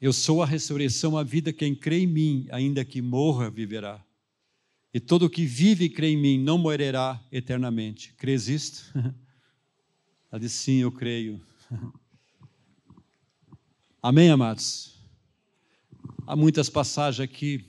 [0.00, 4.04] Eu sou a ressurreição, a vida, quem crê em mim, ainda que morra, viverá.
[4.92, 8.12] E todo que vive e crê em mim não morrerá eternamente.
[8.14, 8.92] Crês isto?
[10.30, 11.40] Ela disse: Sim, eu creio.
[14.06, 14.92] Amém, amados?
[16.26, 17.64] Há muitas passagens aqui.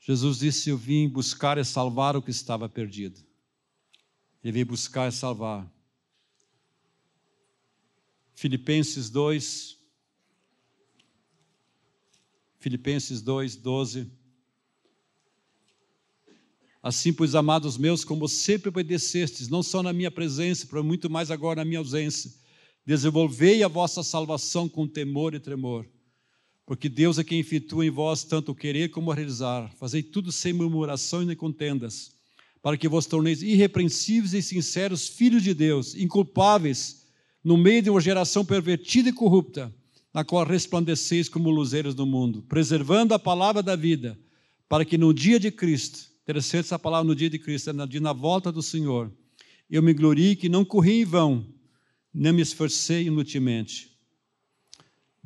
[0.00, 3.20] Jesus disse: Eu vim buscar e salvar o que estava perdido.
[4.42, 5.70] Ele veio buscar e salvar.
[8.34, 9.76] Filipenses 2,
[12.58, 14.10] Filipenses 2, 12.
[16.82, 21.30] Assim, pois, amados meus, como sempre obedecestes, não só na minha presença, mas muito mais
[21.30, 22.32] agora na minha ausência,
[22.86, 25.84] desenvolvei a vossa salvação com temor e tremor.
[26.64, 29.70] Porque Deus é quem efetua em vós tanto o querer como o realizar.
[29.76, 32.12] Fazei tudo sem murmurações nem contendas,
[32.62, 37.06] para que vos torneis irrepreensíveis e sinceros filhos de Deus, inculpáveis,
[37.42, 39.74] no meio de uma geração pervertida e corrupta,
[40.14, 44.18] na qual resplandeceis como luzeiros no mundo, preservando a palavra da vida,
[44.68, 48.12] para que no dia de Cristo Interessante essa palavra no dia de Cristo, na, na
[48.12, 49.12] volta do Senhor.
[49.70, 51.46] Eu me glorie que não corri em vão,
[52.16, 53.96] nem me esforcei inutilmente.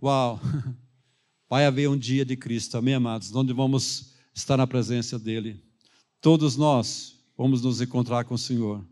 [0.03, 0.41] Uau!
[1.49, 3.35] Vai haver um dia de Cristo, amém, amados?
[3.35, 5.63] Onde vamos estar na presença dEle.
[6.21, 8.85] Todos nós vamos nos encontrar com o Senhor.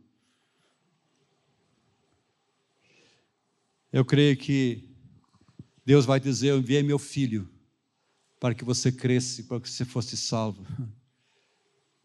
[3.92, 4.88] Eu creio que
[5.84, 7.48] Deus vai dizer: Eu enviei meu filho
[8.40, 10.66] para que você cresça, para que você fosse salvo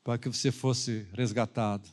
[0.03, 1.89] para que você fosse resgatado.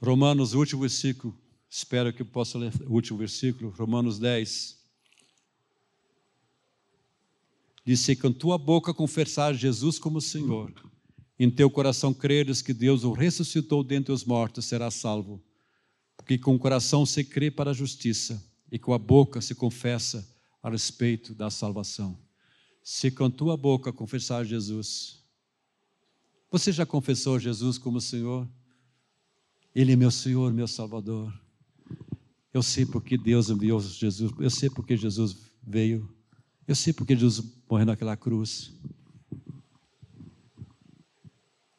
[0.00, 1.36] Romanos, último versículo,
[1.68, 4.78] espero que eu possa ler o último versículo, Romanos 10.
[7.84, 10.72] Diz: Se com tua boca confessar Jesus como Senhor,
[11.38, 15.42] em teu coração creres que Deus o ressuscitou dentre os mortos, serás salvo.
[16.16, 20.28] Porque com o coração se crê para a justiça, e com a boca se confessa
[20.62, 22.18] a respeito da salvação.
[22.82, 25.22] Se com tua boca confessar Jesus,
[26.50, 28.48] você já confessou Jesus como Senhor?
[29.80, 31.32] Ele é meu Senhor, meu Salvador.
[32.52, 36.12] Eu sei porque Deus enviou Jesus, eu sei porque Jesus veio,
[36.66, 38.72] eu sei porque Jesus morreu naquela cruz.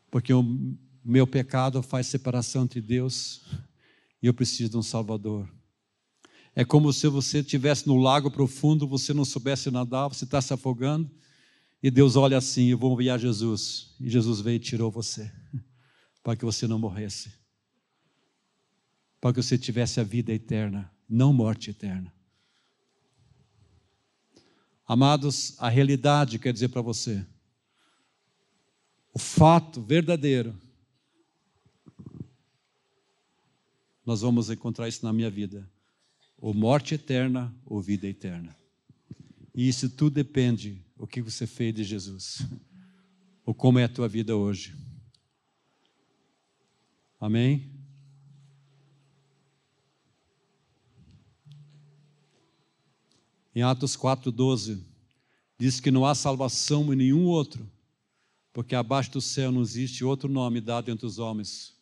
[0.10, 3.41] Porque o meu pecado faz separação entre Deus
[4.24, 5.45] e eu preciso de um Salvador.
[6.56, 10.54] É como se você estivesse no lago profundo, você não soubesse nadar, você está se
[10.54, 11.12] afogando,
[11.84, 13.93] e Deus olha assim: eu vou enviar Jesus.
[14.00, 15.30] E Jesus veio e tirou você,
[16.24, 17.38] para que você não morresse,
[19.20, 22.13] para que você tivesse a vida eterna, não morte eterna.
[24.88, 27.26] Amados, a realidade quer dizer para você,
[29.13, 30.59] o fato verdadeiro,
[34.05, 35.70] nós vamos encontrar isso na minha vida,
[36.38, 38.57] ou morte eterna ou vida eterna.
[39.53, 42.47] E isso tudo depende o que você fez de Jesus,
[43.45, 44.76] ou como é a tua vida hoje.
[47.20, 47.79] Amém?
[53.60, 54.80] Em Atos 4,12,
[55.57, 57.70] diz que não há salvação em nenhum outro,
[58.53, 61.74] porque abaixo do céu não existe outro nome dado entre os homens,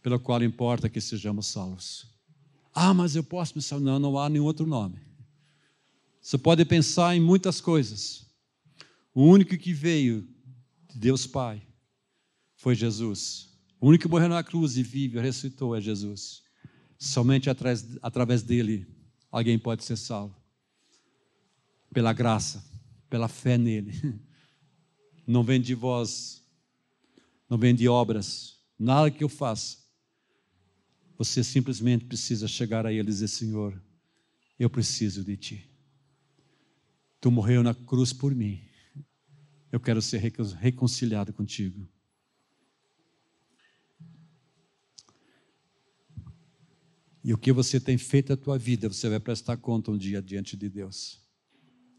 [0.00, 2.06] pelo qual importa que sejamos salvos.
[2.72, 5.00] Ah, mas eu posso pensar, não, não há nenhum outro nome.
[6.22, 8.24] Você pode pensar em muitas coisas.
[9.12, 10.28] O único que veio
[10.88, 11.60] de Deus Pai
[12.54, 13.48] foi Jesus.
[13.80, 16.44] O único que morreu na cruz e vive ressuscitou é Jesus.
[16.96, 18.99] Somente através dele
[19.30, 20.36] alguém pode ser salvo.
[21.92, 22.64] Pela graça,
[23.08, 23.92] pela fé nele.
[25.26, 26.40] Não vem de vós,
[27.48, 29.78] não vem de obras, nada que eu faça.
[31.18, 33.80] Você simplesmente precisa chegar a ele e dizer: Senhor,
[34.58, 35.70] eu preciso de ti.
[37.20, 38.60] Tu morreu na cruz por mim.
[39.70, 41.88] Eu quero ser reconciliado contigo.
[47.22, 50.22] E o que você tem feito na tua vida, você vai prestar conta um dia
[50.22, 51.20] diante de Deus.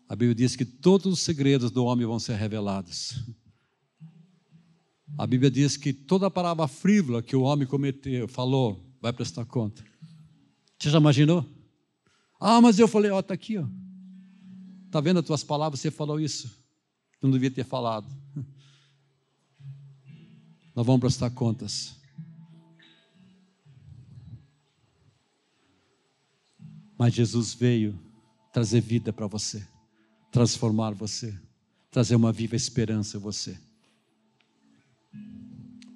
[0.09, 3.23] A Bíblia diz que todos os segredos do homem vão ser revelados.
[5.17, 9.45] A Bíblia diz que toda a palavra frívola que o homem cometeu, falou, vai prestar
[9.45, 9.83] conta.
[10.77, 11.45] Você já imaginou?
[12.39, 13.67] Ah, mas eu falei, ó, está aqui, ó.
[14.87, 15.79] Está vendo as tuas palavras?
[15.79, 16.51] Você falou isso.
[17.21, 18.07] Não devia ter falado.
[20.75, 22.00] Nós vamos prestar contas.
[27.01, 27.99] Mas Jesus veio
[28.53, 29.67] trazer vida para você,
[30.31, 31.35] transformar você,
[31.89, 33.57] trazer uma viva esperança em você.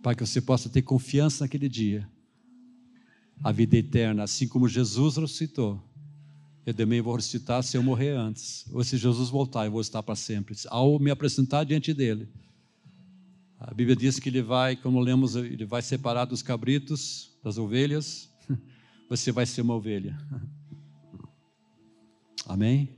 [0.01, 2.09] para que você possa ter confiança naquele dia.
[3.43, 5.79] A vida eterna, assim como Jesus ressuscitou.
[6.65, 8.65] Eu também vou ressuscitar se eu morrer antes.
[8.71, 10.55] Ou se Jesus voltar, eu vou estar para sempre.
[10.69, 12.27] Ao me apresentar diante dele.
[13.59, 18.27] A Bíblia diz que ele vai, como lemos, ele vai separar dos cabritos, das ovelhas.
[19.07, 20.17] Você vai ser uma ovelha.
[22.45, 22.95] Amém?